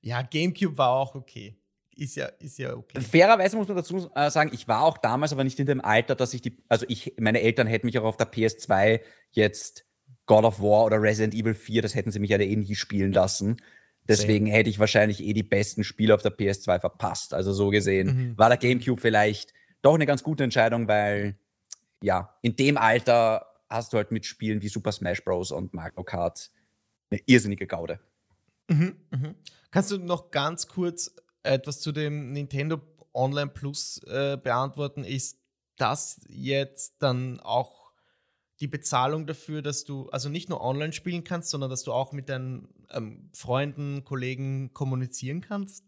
[0.00, 1.59] Ja, Gamecube war auch okay
[2.00, 3.00] ist ja, ist ja okay.
[3.00, 6.14] Fairerweise muss man dazu äh, sagen, ich war auch damals aber nicht in dem Alter,
[6.14, 9.00] dass ich die, also ich, meine Eltern hätten mich auch auf der PS2
[9.32, 9.84] jetzt
[10.24, 13.12] God of War oder Resident Evil 4, das hätten sie mich ja eh nie spielen
[13.12, 13.58] lassen.
[14.08, 14.56] Deswegen Same.
[14.56, 17.34] hätte ich wahrscheinlich eh die besten Spiele auf der PS2 verpasst.
[17.34, 18.38] Also so gesehen mhm.
[18.38, 21.36] war der GameCube vielleicht doch eine ganz gute Entscheidung, weil
[22.02, 25.52] ja, in dem Alter hast du halt mit Spielen wie Super Smash Bros.
[25.52, 26.50] und Mario Kart
[27.10, 28.00] eine irrsinnige Gaude.
[28.68, 29.34] Mhm, mhm.
[29.70, 32.80] Kannst du noch ganz kurz etwas zu dem Nintendo
[33.12, 35.38] Online Plus äh, beantworten, ist
[35.76, 37.90] das jetzt dann auch
[38.60, 42.12] die Bezahlung dafür, dass du also nicht nur online spielen kannst, sondern dass du auch
[42.12, 45.84] mit deinen ähm, Freunden, Kollegen kommunizieren kannst?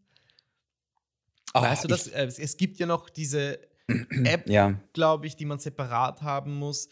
[1.54, 2.06] Oh, weißt du das?
[2.08, 3.60] Äh, es gibt ja noch diese
[4.24, 4.80] App, ja.
[4.94, 6.88] glaube ich, die man separat haben muss.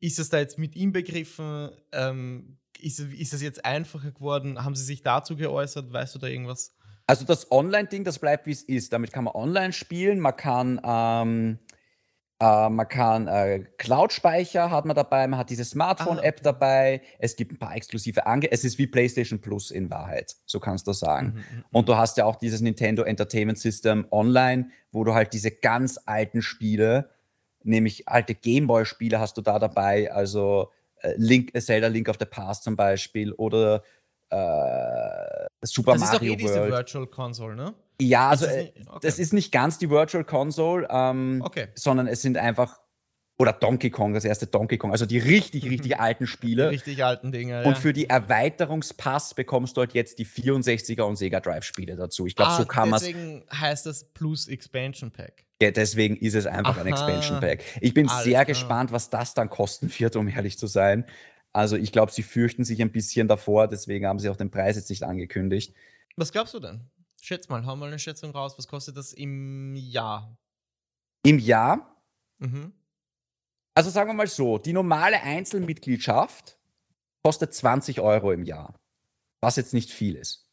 [0.00, 1.70] Ist es da jetzt mit inbegriffen?
[1.92, 4.62] Ähm, ist, ist es jetzt einfacher geworden?
[4.62, 5.92] Haben sie sich dazu geäußert?
[5.92, 6.74] Weißt du da irgendwas?
[7.12, 8.90] Also das Online-Ding, das bleibt wie es ist.
[8.94, 11.58] Damit kann man online spielen, man kann, ähm,
[12.40, 16.42] äh, man kann äh, Cloud-Speicher hat man dabei, man hat diese Ah, Smartphone-App okay.
[16.42, 20.58] dabei, es gibt ein paar exklusive Ange es ist wie PlayStation Plus in Wahrheit, so
[20.58, 21.34] kannst du sagen.
[21.34, 21.86] Mhm, mhm, Und mhm.
[21.88, 26.40] du hast ja auch dieses Nintendo Entertainment System online, wo du halt diese ganz alten
[26.40, 27.10] Spiele,
[27.62, 30.70] nämlich alte Gameboy-Spiele hast du da dabei, also
[31.02, 33.82] äh, Link, äh, Zelda Link of the Past zum Beispiel oder
[34.30, 36.72] äh, Super Das ist doch Mario eh diese World.
[36.72, 37.74] Virtual Console, ne?
[38.00, 38.78] Ja, Ist also das äh, nicht?
[38.78, 39.22] das Okay.
[39.22, 41.68] ist nicht ganz die Virtual Console, ähm, Okay.
[41.74, 42.80] sondern es sind einfach,
[43.38, 46.70] oder Donkey Kong, das erste Donkey Kong, also die richtig, richtig alten Die Spiele.
[46.70, 47.78] richtig alten Dinge, Und ja.
[47.78, 52.26] für die Erweiterungspass bekommst du halt jetzt die 64er und Sega Drive Spiele dazu.
[52.26, 53.04] Ich glaube, ah, so kann man es.
[53.04, 55.44] deswegen heißt das Plus Expansion Pack.
[55.60, 56.88] Ja, deswegen ist es einfach ein Aha.
[56.88, 57.62] Expansion Pack.
[57.80, 58.44] Ich bin Alles sehr klar.
[58.46, 61.04] gespannt, was das dann kosten wird, um ehrlich zu sein.
[61.52, 64.76] Also ich glaube, sie fürchten sich ein bisschen davor, deswegen haben sie auch den Preis
[64.76, 65.74] jetzt nicht angekündigt.
[66.16, 66.80] Was glaubst du denn?
[67.20, 68.56] Schätz mal, hau mal eine Schätzung raus.
[68.58, 70.36] Was kostet das im Jahr?
[71.24, 71.96] Im Jahr,
[72.40, 72.72] Mhm.
[73.74, 76.58] also sagen wir mal so, die normale Einzelmitgliedschaft
[77.22, 78.74] kostet 20 Euro im Jahr,
[79.40, 80.48] was jetzt nicht viel ist.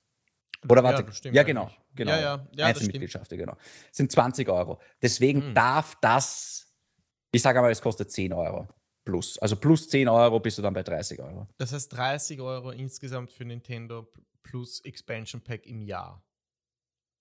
[0.70, 2.12] Oder warte, Ja, das stimmt ja, genau, genau.
[2.12, 2.62] Ja, ja, ja, das stimmt.
[2.62, 3.56] Einzelmitgliedschaft, genau.
[3.92, 4.80] Sind 20 Euro.
[5.02, 5.54] Deswegen Mhm.
[5.56, 6.72] darf das,
[7.32, 8.68] ich sage mal, es kostet 10 Euro
[9.10, 9.38] plus.
[9.40, 11.48] Also plus 10 Euro bist du dann bei 30 Euro.
[11.58, 14.08] Das heißt 30 Euro insgesamt für Nintendo
[14.44, 16.24] Plus Expansion Pack im Jahr.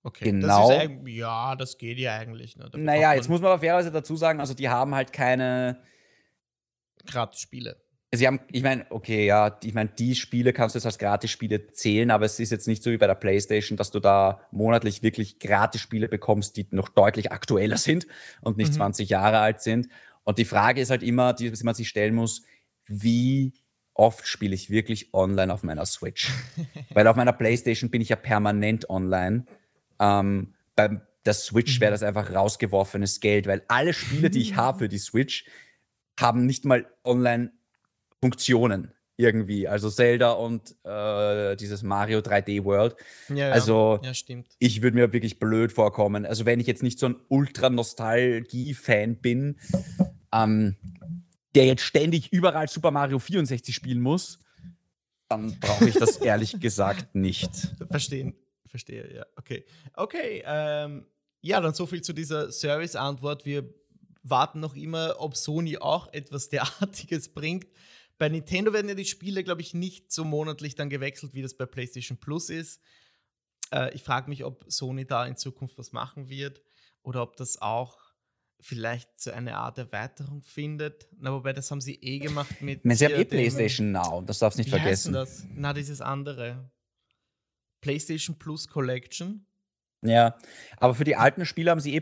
[0.02, 0.24] Okay.
[0.26, 0.70] Genau.
[0.70, 2.56] Das ja, das geht ja eigentlich.
[2.56, 2.70] Ne?
[2.76, 5.82] Naja, jetzt muss man aber fairerweise dazu sagen, also die haben halt keine,
[7.06, 7.76] gratis Spiele.
[8.14, 11.66] sie haben, ich meine, okay, ja, ich meine, die Spiele kannst du jetzt als Gratis-Spiele
[11.72, 15.02] zählen, aber es ist jetzt nicht so wie bei der Playstation, dass du da monatlich
[15.02, 18.06] wirklich Gratis-Spiele bekommst, die noch deutlich aktueller sind
[18.40, 18.76] und nicht Mhm.
[18.76, 19.88] 20 Jahre alt sind.
[20.28, 22.42] Und die Frage ist halt immer, die man sich stellen muss,
[22.84, 23.54] wie
[23.94, 26.30] oft spiele ich wirklich online auf meiner Switch?
[26.92, 29.46] Weil auf meiner Playstation bin ich ja permanent online.
[29.98, 31.94] Ähm, beim der Switch wäre Mhm.
[31.94, 35.46] das einfach rausgeworfenes Geld, weil alle Spiele, die ich habe für die Switch,
[36.20, 37.50] haben nicht mal online
[38.20, 39.66] Funktionen irgendwie.
[39.66, 42.96] Also Zelda und äh, dieses Mario 3D World.
[43.30, 43.50] Ja, ja.
[43.50, 44.46] Also ja, stimmt.
[44.60, 46.24] ich würde mir wirklich blöd vorkommen.
[46.24, 49.56] Also wenn ich jetzt nicht so ein Ultra-Nostalgie-Fan bin,
[50.32, 50.76] ähm,
[51.54, 54.38] der jetzt ständig überall Super Mario 64 spielen muss,
[55.28, 57.50] dann brauche ich das ehrlich gesagt nicht.
[57.90, 58.34] Verstehen.
[58.66, 59.26] Verstehe, ja.
[59.36, 59.64] Okay.
[59.94, 61.06] Okay, ähm,
[61.40, 63.46] ja, dann so viel zu dieser Service-Antwort.
[63.46, 63.72] Wir
[64.22, 67.66] warten noch immer, ob Sony auch etwas derartiges bringt.
[68.18, 71.54] Bei Nintendo werden ja die Spiele, glaube ich, nicht so monatlich dann gewechselt, wie das
[71.54, 72.80] bei PlayStation Plus ist.
[73.72, 76.60] Äh, ich frage mich, ob Sony da in Zukunft was machen wird
[77.02, 78.07] oder ob das auch
[78.60, 81.06] vielleicht so eine Art Erweiterung findet.
[81.18, 82.80] Na, wobei, das haben sie eh gemacht mit.
[82.84, 85.12] Sie haben eh PlayStation Now, das darfst du nicht Wie vergessen.
[85.12, 85.46] das?
[85.54, 86.70] Na, dieses andere.
[87.80, 89.46] PlayStation Plus Collection.
[90.02, 90.36] Ja,
[90.78, 92.00] aber für die alten Spiele haben sie eh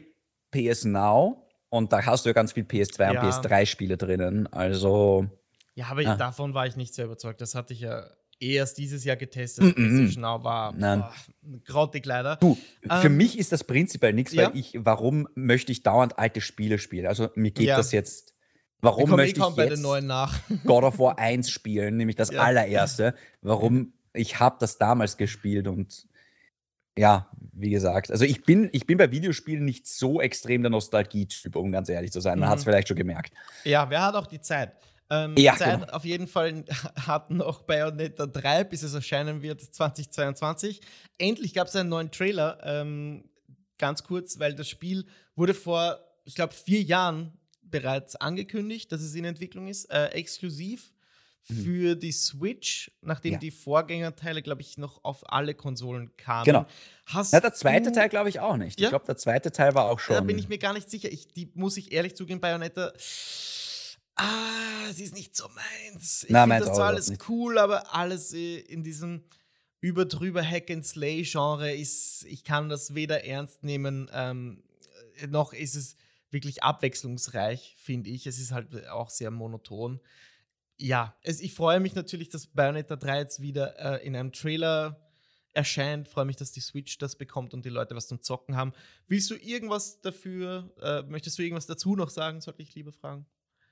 [0.50, 3.20] PS Now und da hast du ja ganz viel PS2 Ja.
[3.20, 4.46] und PS3-Spiele drinnen.
[4.52, 5.26] Also,
[5.74, 6.16] Ja, aber Ah.
[6.16, 7.40] davon war ich nicht sehr überzeugt.
[7.42, 8.06] Das hatte ich ja
[8.40, 9.76] erst dieses Jahr getestet.
[9.78, 11.00] Mm, mm, Now war Nein.
[11.00, 11.14] boah,
[11.64, 12.36] grottig leider.
[12.36, 14.48] du, für Ähm, mich ist das prinzipiell nichts, ja.
[14.48, 17.06] weil ich, warum möchte ich dauernd alte Spiele spielen?
[17.06, 17.76] Also, mir geht Ja.
[17.76, 18.34] das jetzt,
[18.80, 20.38] warum kommen eh möchte ich bei den jetzt neuen nach.
[20.64, 22.40] God of War 1 spielen, nämlich das Ja.
[22.42, 23.14] allererste?
[23.42, 23.92] Warum?
[24.12, 26.06] Ich habe das damals gespielt und
[26.98, 31.54] ja, wie gesagt, also ich bin, ich bin bei Videospielen nicht so extrem der Nostalgie-Typ,
[31.56, 32.38] um ganz ehrlich zu sein.
[32.38, 32.52] Man Mhm.
[32.52, 33.34] hat es vielleicht schon gemerkt.
[33.64, 34.72] Ja, wer hat auch die Zeit?
[35.10, 35.92] Ähm, Ja, Zeit genau.
[35.92, 36.64] auf jeden Fall
[37.06, 40.80] hat noch Bayonetta 3, bis es erscheinen wird, 2022.
[41.18, 42.58] Endlich gab es einen neuen Trailer.
[42.64, 43.24] Ähm,
[43.78, 47.32] ganz kurz, weil das Spiel wurde vor, ich glaube, vier Jahren
[47.62, 50.92] bereits angekündigt, dass es in Entwicklung ist, äh, exklusiv
[51.48, 51.62] Mhm.
[51.64, 53.38] für die Switch, nachdem Ja.
[53.38, 56.44] die Vorgängerteile, glaube ich, noch auf alle Konsolen kamen.
[56.44, 56.66] Genau.
[57.04, 58.80] Hast Ja, der zweite Teil glaube ich auch nicht.
[58.80, 58.86] Ja?
[58.86, 60.14] Ich glaube, der zweite Teil war auch schon.
[60.16, 61.08] da bin ich mir gar nicht sicher.
[61.12, 62.92] Ich, die muss ich ehrlich zugeben, Bayonetta.
[64.16, 66.24] Ah, sie ist nicht so meins.
[66.24, 67.28] Ich finde das zwar alles nicht.
[67.28, 69.24] cool, aber alles äh, in diesem
[69.80, 74.62] überdrüber Hack and Slay Genre ist, ich kann das weder ernst nehmen, ähm,
[75.18, 75.96] äh, noch ist es
[76.30, 78.26] wirklich abwechslungsreich, finde ich.
[78.26, 80.00] Es ist halt auch sehr monoton.
[80.78, 85.00] Ja, es, ich freue mich natürlich, dass Bayonetta 3 jetzt wieder äh, in einem Trailer
[85.52, 86.08] erscheint.
[86.08, 88.72] Freue mich, dass die Switch das bekommt und die Leute was zum Zocken haben.
[89.08, 93.26] Willst du irgendwas dafür, äh, möchtest du irgendwas dazu noch sagen, sollte ich lieber fragen?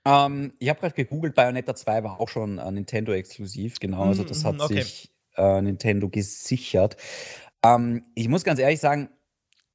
[0.05, 4.05] Ähm, ich habe gerade gegoogelt, Bayonetta 2 war auch schon äh, Nintendo-exklusiv, genau.
[4.05, 4.83] Also das hat okay.
[4.83, 6.97] sich äh, Nintendo gesichert.
[7.65, 9.09] Ähm, ich muss ganz ehrlich sagen,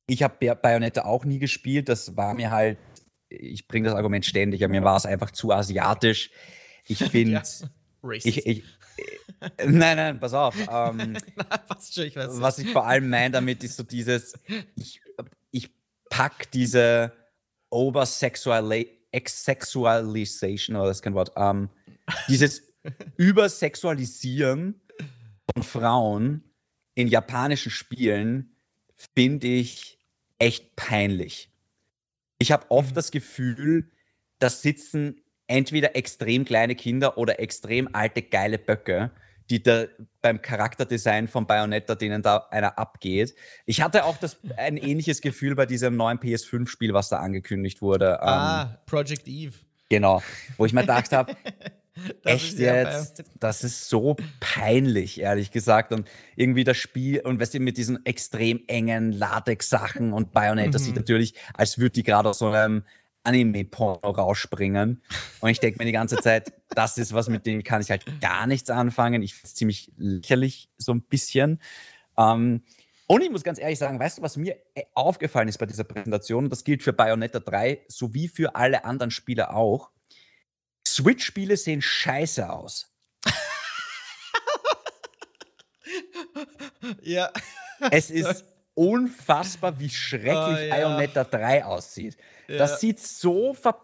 [0.08, 1.90] ich habe Bayonetta auch nie gespielt.
[1.90, 2.78] Das war mir halt,
[3.30, 6.32] ich bringe das Argument ständig, aber mir war es einfach zu asiatisch.
[6.86, 7.44] Ich finde,
[8.02, 8.10] Ja.
[8.12, 8.64] Ich, ich,
[9.40, 10.56] äh, nein, nein, pass auf.
[10.58, 11.18] Ähm,
[11.68, 12.42] Passt schon, ich weiß.
[12.42, 14.34] was ich vor allem meine damit, ist so dieses,
[14.76, 15.02] ich,
[15.52, 15.70] ich
[16.10, 17.14] pack diese
[19.14, 21.70] Oversexualization, oder das ist kein Wort, ähm,
[22.28, 22.74] dieses
[23.18, 24.82] Übersexualisieren
[25.54, 26.44] von Frauen
[26.96, 28.56] in japanischen Spielen
[29.16, 30.00] finde ich
[30.38, 31.52] echt peinlich.
[32.38, 33.92] Ich habe oft das Gefühl,
[34.40, 39.12] da sitzen entweder extrem kleine Kinder oder extrem alte, geile Böcke,
[39.50, 39.86] die da
[40.22, 43.34] beim Charakterdesign von Bayonetta, denen da einer abgeht.
[43.66, 48.22] Ich hatte auch das, ein ähnliches Gefühl bei diesem neuen PS5-Spiel, was da angekündigt wurde.
[48.22, 49.54] ah, Ähm, Project Eve.
[49.90, 50.22] genau,
[50.58, 51.36] wo ich mir gedacht habe,
[52.24, 55.92] echt jetzt, das ist so peinlich, ehrlich gesagt.
[55.92, 60.84] Und irgendwie das Spiel, und weißt du, mit diesen extrem engen Latex-Sachen und Bayonetta Mhm.
[60.84, 62.84] sieht natürlich, als würde die gerade aus so einem
[63.24, 65.04] Anime-Porno rausspringen.
[65.40, 68.06] Und ich denke mir die ganze Zeit, das ist was, mit dem kann ich halt
[68.22, 69.22] gar nichts anfangen.
[69.22, 71.62] Ich finde es ziemlich lächerlich, so ein bisschen.
[72.18, 72.64] Ähm,
[73.08, 75.84] und ich muss ganz ehrlich sagen, weißt du, was mir äh, aufgefallen ist bei dieser
[75.84, 76.46] Präsentation?
[76.46, 79.90] Und das gilt für Bayonetta 3 sowie für alle anderen Spiele auch.
[80.88, 82.94] Switch-Spiele sehen scheiße aus.
[87.02, 87.32] Ja.
[87.92, 88.46] Es ist
[88.80, 90.70] unfassbar, wie schrecklich Oh, ja.
[90.70, 92.16] Bayonetta 3 aussieht.
[92.48, 92.78] Das Ja.
[92.78, 93.76] sieht so ver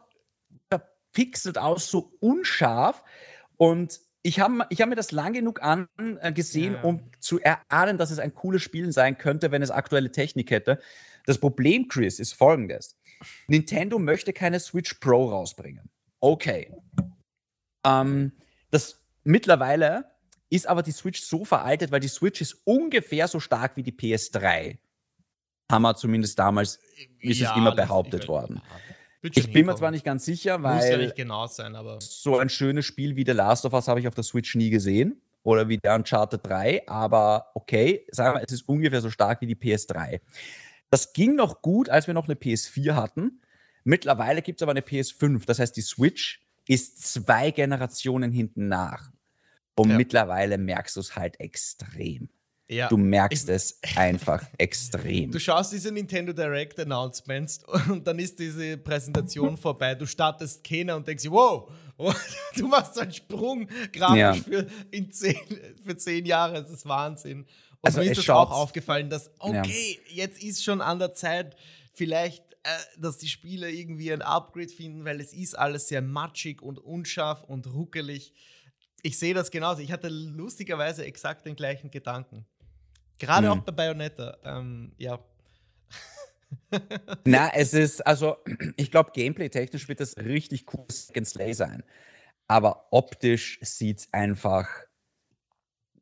[0.69, 3.03] verpixelt aus, so unscharf.
[3.57, 6.81] Und ich habe ich hab mir das lang genug angesehen, Ja.
[6.83, 10.79] um zu erahnen, dass es ein cooles Spiel sein könnte, wenn es aktuelle Technik hätte.
[11.25, 12.95] Das Problem, Chris, ist folgendes.
[13.47, 15.89] Nintendo möchte keine Switch Pro rausbringen.
[16.21, 16.73] Okay.
[17.85, 18.31] Ähm,
[18.71, 20.11] das mittlerweile
[20.49, 23.91] ist aber die Switch so veraltet, weil die Switch ist ungefähr so stark wie die
[23.91, 24.77] PS3.
[25.69, 26.79] Wir zumindest damals,
[27.19, 28.61] ist Ja, es immer behauptet ich- worden.
[29.21, 31.99] Ich bin mir zwar nicht ganz sicher, Muss ja weil nicht genau sein, aber.
[31.99, 34.69] so ein schönes Spiel wie The Last of Us habe ich auf der Switch nie
[34.69, 35.19] gesehen.
[35.41, 39.47] Oder wie der Uncharted 3, aber okay, sagen wir, es ist ungefähr so stark wie
[39.47, 40.19] die PS3.
[40.91, 43.41] Das ging noch gut, als wir noch eine PS4 hatten.
[43.83, 45.45] Mittlerweile gibt es aber eine PS5.
[45.45, 49.11] Das heißt, die Switch ist zwei Generationen hinten nach.
[49.75, 49.97] Und Ja.
[49.97, 52.29] mittlerweile merkst du es halt extrem.
[52.67, 52.87] Ja.
[52.87, 55.31] Du merkst es einfach extrem.
[55.31, 57.59] Du schaust diese Nintendo Direct Announcements
[57.89, 59.95] und dann ist diese Präsentation vorbei.
[59.95, 61.71] Du startest Kena und denkst, wow,
[62.57, 64.33] du machst einen Sprung grafisch Ja.
[64.33, 65.37] für, in zehn,
[65.85, 66.61] für zehn Jahre.
[66.63, 67.41] Das ist Wahnsinn.
[67.41, 67.47] Und
[67.83, 71.55] Also mir es ist das auch aufgefallen, dass, okay, jetzt ist schon an der Zeit,
[71.93, 76.61] vielleicht, äh, dass die Spieler irgendwie ein Upgrade finden, weil es ist alles sehr matschig
[76.63, 78.33] und unscharf und ruckelig.
[79.03, 79.81] Ich sehe das genauso.
[79.81, 82.45] Ich hatte lustigerweise exakt den gleichen Gedanken.
[83.19, 83.53] Gerade Mhm.
[83.53, 84.37] auch bei Bayonetta.
[84.43, 85.19] Ähm, ja.
[87.25, 88.37] Na, es ist, also,
[88.77, 91.83] ich glaube, gameplay-technisch wird das richtig cool Second Slay sein.
[92.47, 94.67] Aber optisch sieht es einfach.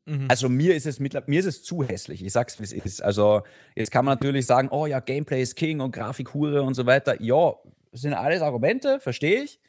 [0.04, 0.26] Mhm.
[0.28, 2.22] Also mir ist es mittler- mir ist es zu hässlich.
[2.24, 3.02] Ich sag's, wie es ist.
[3.02, 3.42] Also
[3.74, 6.84] jetzt kann man natürlich sagen, oh ja, Gameplay ist King und Grafik Hure und so
[6.84, 7.20] weiter.
[7.22, 7.54] Ja,
[7.92, 9.60] sind alles Argumente, verstehe ich.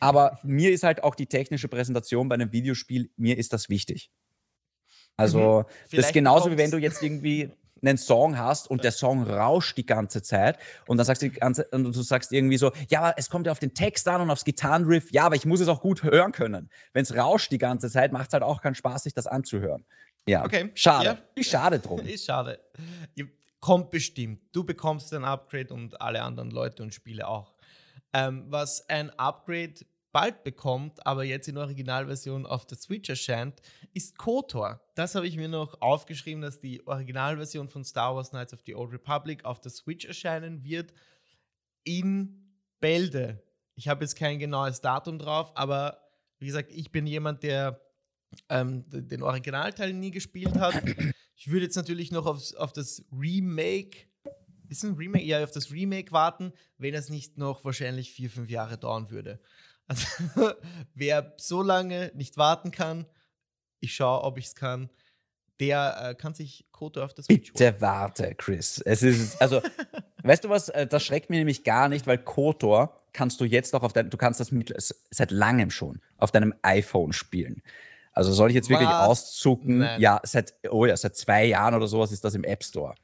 [0.00, 4.10] Aber mir ist halt auch die technische Präsentation bei einem Videospiel, mir ist das wichtig.
[5.18, 7.50] Also, das ist genauso wie wenn du jetzt irgendwie
[7.82, 11.64] einen Song hast und der Song rauscht die ganze Zeit und dann sagst du ganze
[11.70, 14.30] und du sagst irgendwie so, ja, aber es kommt ja auf den Text an und
[14.30, 16.70] aufs Gitarrenriff, ja, aber ich muss es auch gut hören können.
[16.92, 19.84] Wenn es rauscht die ganze Zeit, macht es halt auch keinen Spaß, sich das anzuhören.
[20.26, 21.04] Ja, Okay, schade.
[21.04, 21.18] ja.
[21.34, 22.00] Ist schade drum.
[22.06, 22.60] Ist schade.
[23.60, 24.40] Kommt bestimmt.
[24.52, 27.54] Du bekommst ein Upgrade und alle anderen Leute und Spiele auch.
[28.12, 29.74] Ähm, was ein Upgrade
[30.12, 33.60] bald bekommt, aber jetzt in Originalversion auf der Switch erscheint,
[33.92, 34.80] ist KOTOR.
[34.94, 38.74] Das habe ich mir noch aufgeschrieben, dass die Originalversion von Star Wars Knights of the
[38.74, 40.92] Old Republic auf der Switch erscheinen wird
[41.84, 43.42] in Bälde.
[43.74, 46.00] Ich habe jetzt kein genaues Datum drauf, aber
[46.38, 47.80] wie gesagt, ich bin jemand, der
[48.48, 50.82] ähm, den Originalteil nie gespielt hat.
[51.40, 54.08] Ich würde jetzt natürlich noch aufs, auf das Remake,
[54.68, 55.24] ist ein Remake?
[55.24, 59.40] Ja, auf das Remake warten, wenn es nicht noch wahrscheinlich vier, fünf Jahre dauern würde.
[59.88, 60.06] Also,
[60.94, 63.06] wer so lange nicht warten kann,
[63.80, 64.90] ich schaue, ob ich es kann,
[65.60, 67.54] der äh, kann sich Koto auf das Switch holen.
[67.54, 68.80] Bitte warte, Chris.
[68.84, 69.60] Es ist, also,
[70.22, 73.74] weißt du was, äh, das schreckt mich nämlich gar nicht, weil KOTOR kannst du jetzt
[73.74, 74.72] auch auf deinem, du kannst das mit,
[75.10, 77.62] seit langem schon auf deinem iPhone spielen.
[78.12, 79.08] Also soll ich jetzt wirklich Was?
[79.08, 79.78] auszucken?
[79.78, 80.00] Nein.
[80.00, 82.94] Ja, seit, oh ja, seit zwei Jahren oder sowas ist das im App Store.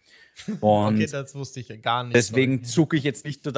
[0.61, 2.16] Und Okay, das wusste ich ja gar nicht.
[2.16, 3.53] deswegen zucke ich jetzt nicht nur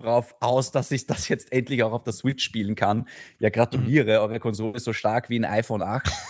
[0.00, 3.06] darauf aus, dass ich das jetzt endlich auch auf der Switch spielen kann.
[3.38, 4.22] Ja, gratuliere, Mhm.
[4.22, 6.04] eure Konsole ist so stark wie ein iPhone 8.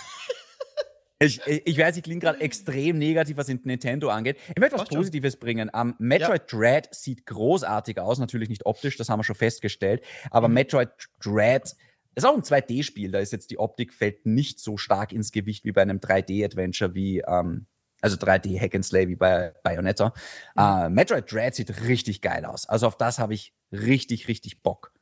[1.23, 4.39] Ich, ich weiß, ich klinge gerade extrem negativ, was Nintendo angeht.
[4.49, 5.01] Ich möchte was Passt schon.
[5.01, 5.69] Positives bringen.
[5.71, 10.03] Um, Metroid Dread sieht großartig aus, natürlich nicht optisch, das haben wir schon festgestellt.
[10.31, 10.55] Aber Mhm.
[10.55, 10.89] Metroid
[11.23, 11.77] Dread
[12.15, 15.67] ist auch ein 2D-Spiel, da ist jetzt die Optik fällt nicht so stark ins Gewicht
[15.67, 17.67] wie bei einem 3D-Adventure wie, ähm,
[18.01, 20.15] also 3D Hack and Slay wie bei Bayonetta.
[20.57, 20.63] Mhm.
[20.63, 22.67] Äh, Metroid Dread sieht richtig geil aus.
[22.67, 24.93] Also auf das habe ich richtig, richtig Bock.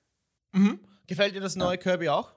[0.53, 0.81] Mhm.
[1.07, 1.77] Gefällt dir das neue ja.
[1.77, 2.35] Kirby auch?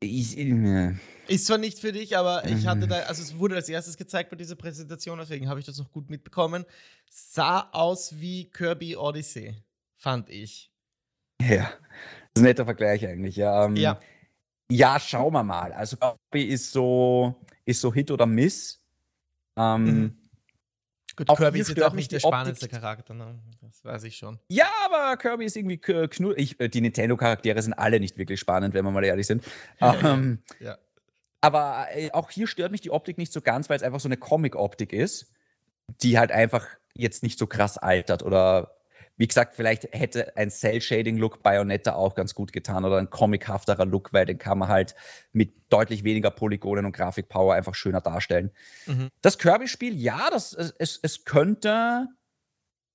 [0.00, 0.94] Ich, äh,
[1.26, 2.90] ist zwar nicht für dich, aber ich hatte mhm.
[2.90, 5.90] da, also es wurde als erstes gezeigt bei dieser Präsentation, deswegen habe ich das noch
[5.90, 6.64] gut mitbekommen.
[7.10, 9.56] Sah aus wie Kirby Odyssey,
[9.96, 10.70] fand ich.
[11.40, 11.70] Ja, das
[12.34, 13.34] ist ein netter Vergleich eigentlich.
[13.36, 13.98] Ja, ähm, ja.
[14.70, 15.72] ja schauen wir mal.
[15.72, 18.80] Also Kirby ist so, ist so Hit oder Miss.
[19.56, 20.27] Ähm, mhm.
[21.18, 23.40] Gut, Kirby ist jetzt auch nicht der spannendste Charakter, ne?
[23.60, 24.38] das weiß ich schon.
[24.48, 26.60] Ja, aber Kirby ist irgendwie knuddelig.
[26.60, 29.44] Äh, die Nintendo-Charaktere sind alle nicht wirklich spannend, wenn wir mal ehrlich sind.
[29.80, 30.78] ähm, ja.
[31.40, 34.08] Aber äh, auch hier stört mich die Optik nicht so ganz, weil es einfach so
[34.08, 35.32] eine Comic-Optik ist,
[36.02, 38.77] die halt einfach jetzt nicht so krass altert oder
[39.18, 44.12] wie gesagt, vielleicht hätte ein Cell-Shading-Look Bayonetta auch ganz gut getan oder ein comichafterer Look,
[44.12, 44.94] weil den kann man halt
[45.32, 48.52] mit deutlich weniger Polygonen und Grafikpower einfach schöner darstellen.
[48.86, 49.08] Mhm.
[49.20, 52.06] Das Kirby-Spiel, ja, das, es, es könnte.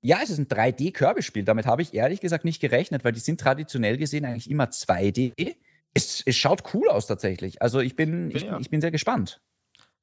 [0.02, 1.44] Ja, es ist ein 3D-Kirby-Spiel.
[1.44, 5.56] Damit habe ich ehrlich gesagt nicht gerechnet, weil die sind traditionell gesehen eigentlich immer 2D.
[5.94, 7.62] Es, es schaut cool aus tatsächlich.
[7.62, 8.58] Also ich bin, ich, ja.
[8.60, 9.42] ich bin sehr gespannt.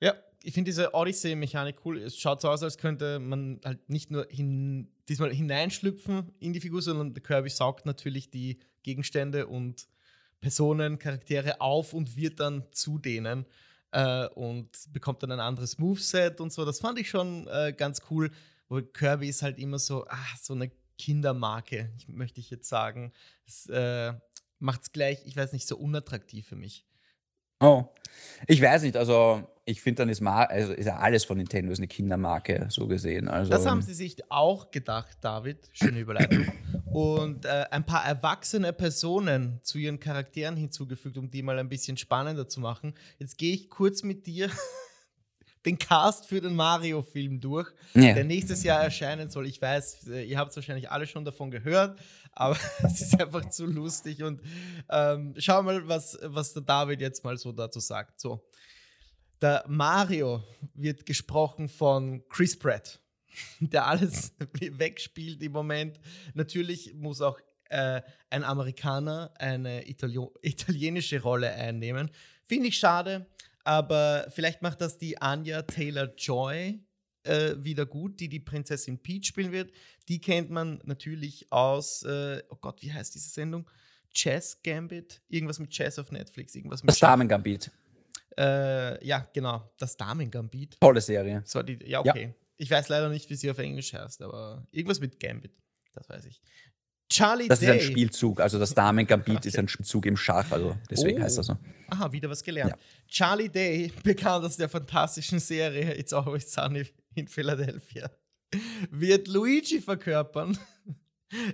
[0.00, 1.98] Ja, ich finde diese Odyssey-Mechanik cool.
[1.98, 6.60] Es schaut so aus, als könnte man halt nicht nur hin, diesmal hineinschlüpfen in die
[6.60, 9.88] Figur, sondern der Kirby saugt natürlich die Gegenstände und
[10.40, 13.44] Personen, Charaktere auf und wird dann zu denen
[13.90, 16.64] äh, und bekommt dann ein anderes Moveset und so.
[16.64, 18.30] Das fand ich schon äh, ganz cool.
[18.68, 23.12] Wo Kirby ist halt immer so, ach, so eine Kindermarke, möchte ich jetzt sagen.
[23.44, 24.14] Das äh,
[24.60, 26.86] macht es gleich, ich weiß nicht, so unattraktiv für mich.
[27.60, 27.84] Oh,
[28.46, 31.72] ich weiß nicht, also ich finde, dann ist, Mar also ist ja alles von Nintendo
[31.72, 33.28] ist eine Kindermarke, so gesehen.
[33.28, 35.68] Also, das haben sie sich auch gedacht, David.
[35.72, 36.46] Schöne Überleitung.
[36.92, 41.96] Und äh, ein paar erwachsene Personen zu ihren Charakteren hinzugefügt, um die mal ein bisschen
[41.96, 42.94] spannender zu machen.
[43.18, 44.50] Jetzt gehe ich kurz mit dir
[45.66, 48.14] den Cast für den Mario-Film durch, ja.
[48.14, 49.46] der nächstes Jahr erscheinen soll.
[49.46, 52.00] Ich weiß, äh, ihr habt wahrscheinlich alle schon davon gehört,
[52.32, 54.22] aber es ist einfach zu lustig.
[54.22, 54.40] Und
[54.88, 58.20] ähm, schau mal, was, was der David jetzt mal so dazu sagt.
[58.20, 58.44] So,
[59.40, 60.42] der Mario
[60.74, 63.00] wird gesprochen von Chris Pratt,
[63.60, 66.00] der alles wegspielt im Moment.
[66.34, 72.10] Natürlich muss auch äh, ein Amerikaner eine Italio italienische Rolle einnehmen.
[72.44, 73.26] Finde ich schade.
[73.62, 76.80] Aber vielleicht macht das die Anya Taylor Joy
[77.24, 79.72] äh, wieder gut, die die Prinzessin Peach spielen wird.
[80.08, 83.68] Die kennt man natürlich aus, äh, oh Gott, wie heißt diese Sendung?
[84.12, 85.22] Chess Gambit?
[85.28, 86.54] Irgendwas mit Chess auf Netflix.
[86.54, 87.70] Irgendwas mit das Damen Gambit.
[88.38, 89.70] Äh, ja, genau.
[89.78, 90.80] Das Damen Gambit.
[90.80, 91.42] Tolle Serie.
[91.44, 92.24] So, die, ja, okay.
[92.24, 92.46] Ja.
[92.56, 95.52] Ich weiß leider nicht, wie sie auf Englisch heißt, aber irgendwas mit Gambit.
[95.92, 96.42] Das weiß ich.
[97.08, 97.76] Charlie das Day.
[97.76, 99.48] ist ein Spielzug, also das Damen-Gambit okay.
[99.48, 101.24] ist ein Spielzug im Schach, also deswegen oh.
[101.24, 101.56] heißt das so.
[101.88, 102.70] Aha, wieder was gelernt.
[102.70, 102.78] Ja.
[103.08, 106.86] Charlie Day, bekannt aus der fantastischen Serie It's Always Sunny
[107.20, 108.10] in Philadelphia,
[108.90, 110.58] wird Luigi verkörpern.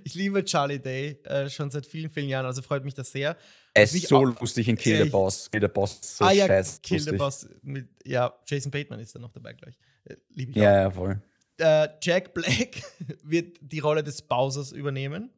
[0.05, 3.37] Ich liebe Charlie Day äh, schon seit vielen, vielen Jahren, also freut mich das sehr.
[3.75, 5.51] Er ist so lustig in Kill the Boss.
[5.51, 7.03] Kill the Boss so ah, ja, Kill lustig.
[7.03, 7.49] the Boss.
[7.61, 10.11] Mit, ja, Jason Bateman ist da noch dabei, glaube ich.
[10.11, 10.75] Äh, liebe ich ja, auch.
[10.75, 11.23] ja, voll.
[11.59, 12.83] Äh, Jack Black
[13.23, 15.31] wird die Rolle des Bowsers übernehmen.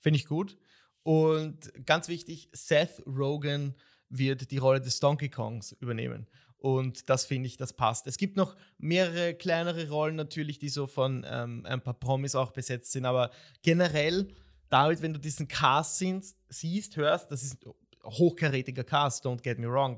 [0.00, 0.56] Finde ich gut.
[1.04, 3.76] Und ganz wichtig, Seth Rogen
[4.08, 6.26] wird die Rolle des Donkey Kongs übernehmen.
[6.66, 8.08] Und das finde ich, das passt.
[8.08, 12.50] Es gibt noch mehrere kleinere Rollen natürlich, die so von ähm, ein paar Promis auch
[12.50, 13.04] besetzt sind.
[13.04, 13.30] Aber
[13.62, 14.26] generell,
[14.68, 16.02] David, wenn du diesen Cast
[16.48, 17.58] siehst, hörst, das ist
[18.02, 19.96] hochkarätiger Cast, don't get me wrong.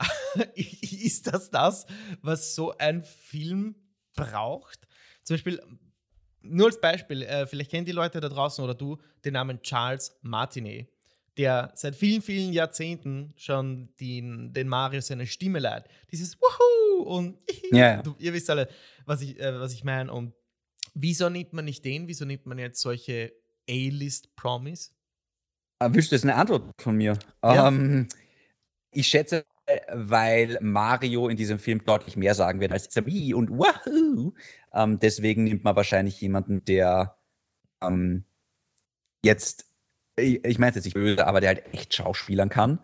[0.56, 1.86] ist das das,
[2.20, 3.76] was so ein Film
[4.16, 4.88] braucht?
[5.22, 5.62] Zum Beispiel
[6.40, 10.18] nur als Beispiel, äh, vielleicht kennen die Leute da draußen oder du den Namen Charles
[10.22, 10.88] Martinet,
[11.38, 15.84] der seit vielen, vielen Jahrzehnten schon den, den Mario seine Stimme leiht.
[16.10, 17.38] Dieses Wuhu und
[17.72, 18.02] yeah.
[18.02, 18.68] du, ihr wisst alle,
[19.06, 20.12] was ich, äh, was ich meine.
[20.12, 20.34] Und
[20.94, 22.08] wieso nimmt man nicht den?
[22.08, 23.32] Wieso nimmt man jetzt solche
[23.70, 24.94] A-List-Promis?
[25.78, 27.16] Ah, willst du jetzt eine Antwort von mir?
[27.42, 27.68] Ja.
[27.68, 28.08] Ähm,
[28.90, 29.44] ich schätze,
[29.92, 34.34] weil Mario in diesem Film deutlich mehr sagen wird als Wii und Wahoo.
[34.72, 37.16] Ähm, deswegen nimmt man wahrscheinlich jemanden, der
[37.80, 38.24] ähm,
[39.22, 39.67] jetzt,
[40.18, 42.78] ich, ich meine es jetzt nicht böse, aber der halt echt schauspielern kann.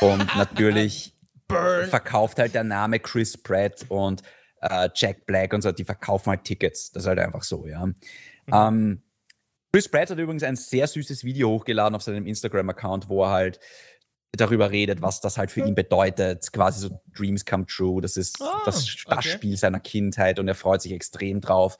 [0.00, 1.14] Und natürlich
[1.48, 4.22] verkauft halt der Name Chris Pratt und
[4.62, 6.92] äh, Jack Black und so, die verkaufen halt Tickets.
[6.92, 7.86] Das ist halt einfach so, ja.
[7.86, 7.94] Mhm.
[8.52, 9.02] Ähm,
[9.72, 13.60] Chris Pratt hat übrigens ein sehr süßes Video hochgeladen auf seinem Instagram-Account, wo er halt
[14.32, 16.52] darüber redet, was das halt für ihn bedeutet.
[16.52, 18.00] Quasi so Dreams come true.
[18.00, 19.56] Das ist oh, das Spaßspiel okay.
[19.56, 21.78] seiner Kindheit und er freut sich extrem drauf.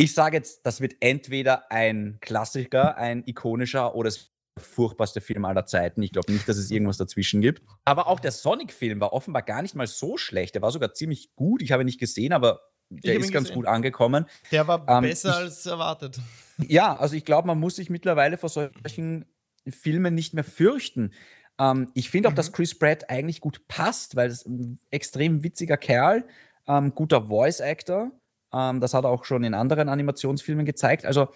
[0.00, 5.66] Ich sage jetzt, das wird entweder ein Klassiker, ein ikonischer oder es furchtbarste Film aller
[5.66, 6.02] Zeiten.
[6.02, 7.62] Ich glaube nicht, dass es irgendwas dazwischen gibt.
[7.84, 10.54] Aber auch der Sonic-Film war offenbar gar nicht mal so schlecht.
[10.54, 11.60] Der war sogar ziemlich gut.
[11.60, 14.24] Ich habe ihn nicht gesehen, aber der ist ganz gut angekommen.
[14.50, 16.18] Der war ähm, besser ich, als erwartet.
[16.66, 19.26] Ja, also ich glaube, man muss sich mittlerweile vor solchen
[19.68, 21.12] Filmen nicht mehr fürchten.
[21.58, 22.36] Ähm, ich finde auch, mhm.
[22.36, 26.26] dass Chris Pratt eigentlich gut passt, weil es ein extrem witziger Kerl,
[26.66, 28.12] ähm, guter Voice-Actor.
[28.52, 31.04] Ähm, das hat er auch schon in anderen Animationsfilmen gezeigt.
[31.04, 31.28] Also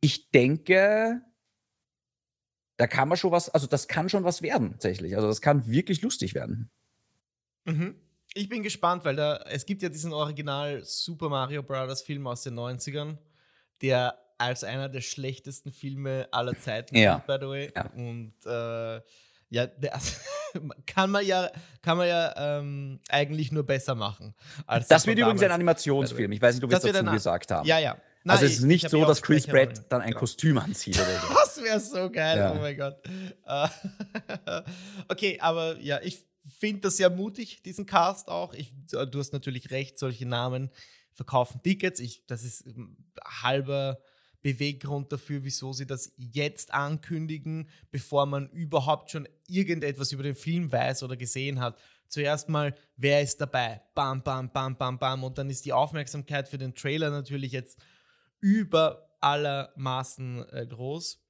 [0.00, 1.22] ich denke,
[2.76, 5.14] da kann man schon was, also das kann schon was werden, tatsächlich.
[5.16, 6.70] Also das kann wirklich lustig werden.
[7.64, 7.94] Mhm.
[8.34, 12.02] Ich bin gespannt, weil da, es gibt ja diesen Original Super Mario Bros.
[12.02, 13.18] Film aus den 90ern,
[13.82, 17.18] der als einer der schlechtesten Filme aller Zeiten ja.
[17.18, 17.72] by the way.
[17.76, 17.86] Ja.
[17.94, 19.00] Und äh,
[19.52, 20.00] ja, der,
[20.86, 21.50] kann man ja,
[21.82, 24.34] kann man ja ähm, eigentlich nur besser machen.
[24.88, 26.32] das wird übrigens ein Animationsfilm.
[26.32, 27.68] Ich weiß nicht, ob wir es dazu gesagt haben.
[27.68, 27.98] Ja, ja.
[28.24, 30.20] Nein, also es ist nicht so, dass Chris Pratt dann ein genau.
[30.20, 31.34] Kostüm anzieht oder so.
[31.34, 32.52] Das wäre so geil, ja.
[32.52, 32.96] oh mein Gott.
[35.08, 36.24] okay, aber ja, ich
[36.58, 38.54] finde das sehr mutig, diesen Cast auch.
[38.54, 40.70] Ich, du hast natürlich recht, solche Namen
[41.12, 42.00] verkaufen Tickets.
[42.00, 42.96] Ich, das ist ähm,
[43.42, 44.00] halber
[44.42, 50.70] Beweggrund dafür, wieso sie das jetzt ankündigen, bevor man überhaupt schon irgendetwas über den Film
[50.70, 51.78] weiß oder gesehen hat.
[52.08, 53.80] Zuerst mal, wer ist dabei?
[53.94, 55.24] Bam, bam, bam, bam, bam.
[55.24, 57.78] Und dann ist die Aufmerksamkeit für den Trailer natürlich jetzt
[58.40, 61.20] über allermaßen äh, groß.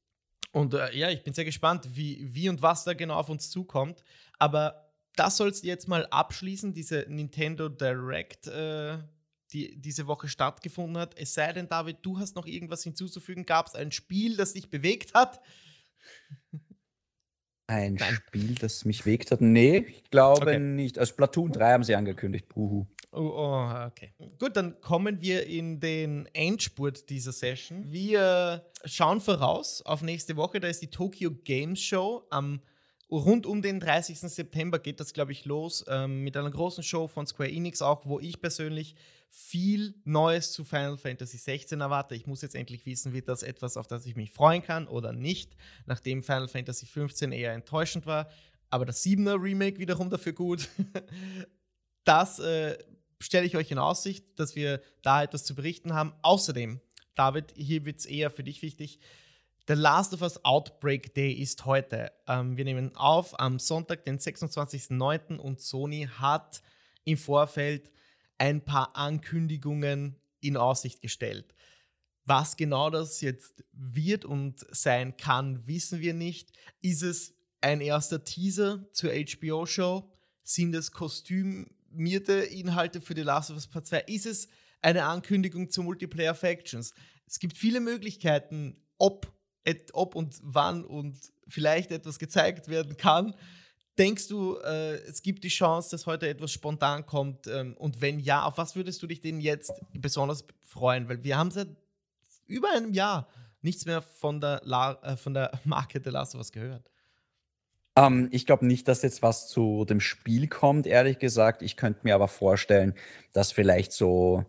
[0.52, 3.50] Und äh, ja, ich bin sehr gespannt, wie, wie und was da genau auf uns
[3.50, 4.02] zukommt.
[4.38, 8.98] Aber das soll es jetzt mal abschließen, diese Nintendo Direct, äh,
[9.52, 11.18] die diese Woche stattgefunden hat.
[11.18, 13.44] Es sei denn, David, du hast noch irgendwas hinzuzufügen.
[13.44, 15.40] Gab es ein Spiel, das dich bewegt hat?
[17.66, 18.14] Ein Nein.
[18.14, 19.40] Spiel, das mich bewegt hat?
[19.40, 20.58] Nee, ich glaube okay.
[20.58, 20.98] nicht.
[20.98, 22.48] Also Splatoon 3 haben sie angekündigt.
[22.48, 22.86] Buhu.
[23.12, 24.14] Oh, oh, okay.
[24.38, 27.92] Gut, dann kommen wir in den Endspurt dieser Session.
[27.92, 30.60] Wir schauen voraus auf nächste Woche.
[30.60, 32.26] Da ist die Tokyo Games Show.
[32.30, 32.62] Am,
[33.10, 34.18] rund um den 30.
[34.18, 38.06] September geht das, glaube ich, los ähm, mit einer großen Show von Square Enix, auch
[38.06, 38.94] wo ich persönlich
[39.34, 42.14] viel Neues zu Final Fantasy 16 erwarte.
[42.14, 45.14] Ich muss jetzt endlich wissen, wird das etwas, auf das ich mich freuen kann oder
[45.14, 45.56] nicht,
[45.86, 48.28] nachdem Final Fantasy 15 eher enttäuschend war.
[48.68, 50.68] Aber das 7er Remake wiederum dafür gut.
[52.04, 52.76] das äh,
[53.20, 56.12] stelle ich euch in Aussicht, dass wir da etwas zu berichten haben.
[56.20, 56.82] Außerdem,
[57.14, 59.00] David, hier wird es eher für dich wichtig.
[59.66, 62.12] The Last of Us Outbreak Day ist heute.
[62.28, 65.38] Ähm, wir nehmen auf am Sonntag, den 26.09.
[65.38, 66.62] und Sony hat
[67.04, 67.90] im Vorfeld
[68.42, 71.54] ein paar Ankündigungen in Aussicht gestellt.
[72.24, 76.50] Was genau das jetzt wird und sein kann, wissen wir nicht.
[76.80, 80.10] Ist es ein erster Teaser zur HBO-Show?
[80.42, 84.00] Sind es Kostüm animierte Inhalte für The Last of Us Part 2?
[84.08, 84.48] Ist es
[84.80, 86.94] eine Ankündigung zu Multiplayer Factions?
[87.28, 89.32] Es gibt viele Möglichkeiten, ob,
[89.92, 91.16] ob und wann und
[91.46, 93.36] vielleicht etwas gezeigt werden kann.
[93.98, 97.46] Denkst du, äh, es gibt die Chance, dass heute etwas spontan kommt?
[97.46, 101.08] Ähm, und wenn ja, auf was würdest du dich denn jetzt besonders freuen?
[101.08, 101.68] Weil wir haben seit
[102.46, 103.28] über einem Jahr
[103.60, 106.90] nichts mehr von der, La äh, von der Marke The Last of Us gehört.
[107.96, 111.60] Ähm, ich glaube nicht, dass jetzt was zu dem Spiel kommt, ehrlich gesagt.
[111.60, 112.94] Ich könnte mir aber vorstellen,
[113.32, 114.46] dass vielleicht so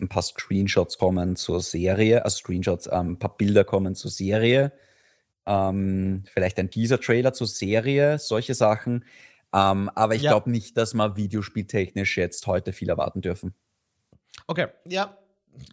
[0.00, 4.72] ein paar Screenshots kommen zur Serie, also Screenshots, ähm, ein paar Bilder kommen zur Serie.
[5.48, 9.04] Ähm, vielleicht ein Teaser-Trailer zur Serie, solche Sachen.
[9.52, 10.30] Ähm, aber ich ja.
[10.30, 13.54] glaube nicht, dass wir videospieltechnisch jetzt heute viel erwarten dürfen.
[14.46, 15.18] Okay, ja,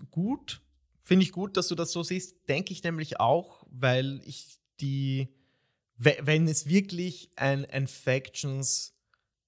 [0.10, 0.62] gut.
[1.04, 2.50] Finde ich gut, dass du das so siehst.
[2.50, 5.30] Denke ich nämlich auch, weil ich die
[5.98, 8.94] wenn es wirklich ein, ein Factions,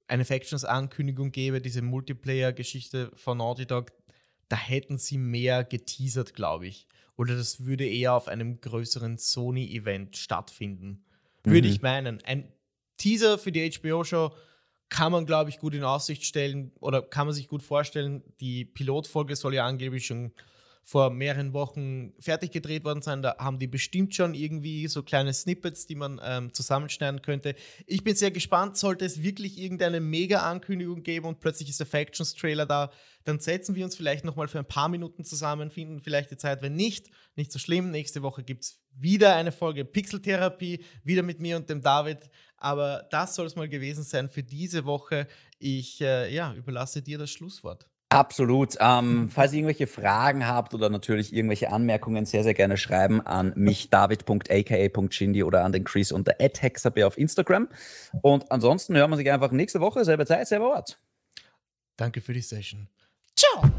[0.07, 3.91] eine Factions-Ankündigung gäbe, diese Multiplayer-Geschichte von Naughty Dog,
[4.47, 6.87] da hätten sie mehr geteasert, glaube ich.
[7.17, 11.03] Oder das würde eher auf einem größeren Sony-Event stattfinden.
[11.43, 11.51] Mhm.
[11.51, 12.23] Würde ich meinen.
[12.23, 12.51] Ein
[12.97, 14.31] Teaser für die HBO-Show
[14.89, 18.23] kann man, glaube ich, gut in Aussicht stellen oder kann man sich gut vorstellen.
[18.39, 20.31] Die Pilotfolge soll ja angeblich schon
[20.87, 23.21] vor mehreren Wochen fertig gedreht worden sein.
[23.21, 27.55] Da haben die bestimmt schon irgendwie so kleine Snippets, die man ähm, zusammenschneiden könnte.
[27.85, 32.65] Ich bin sehr gespannt, sollte es wirklich irgendeine Mega-Ankündigung geben und plötzlich ist der Factions-Trailer
[32.65, 32.89] da,
[33.25, 36.61] dann setzen wir uns vielleicht nochmal für ein paar Minuten zusammen, finden vielleicht die Zeit.
[36.61, 37.91] Wenn nicht, nicht so schlimm.
[37.91, 42.29] Nächste Woche gibt es wieder eine Folge Pixeltherapie, wieder mit mir und dem David.
[42.55, 45.27] Aber das soll es mal gewesen sein für diese Woche.
[45.59, 47.89] Ich äh, ja, überlasse dir das Schlusswort.
[48.09, 48.75] Absolut.
[48.79, 53.51] Ähm, falls ihr irgendwelche Fragen habt oder natürlich irgendwelche Anmerkungen, sehr, sehr gerne schreiben an
[53.55, 57.67] mich, david.aka.shindy oder an den Chris unter @hexabe auf Instagram.
[58.21, 60.99] Und ansonsten hören wir sich einfach nächste Woche, selbe Zeit, selber Ort.
[61.97, 62.87] Danke für die Session.
[63.35, 63.69] Ciao!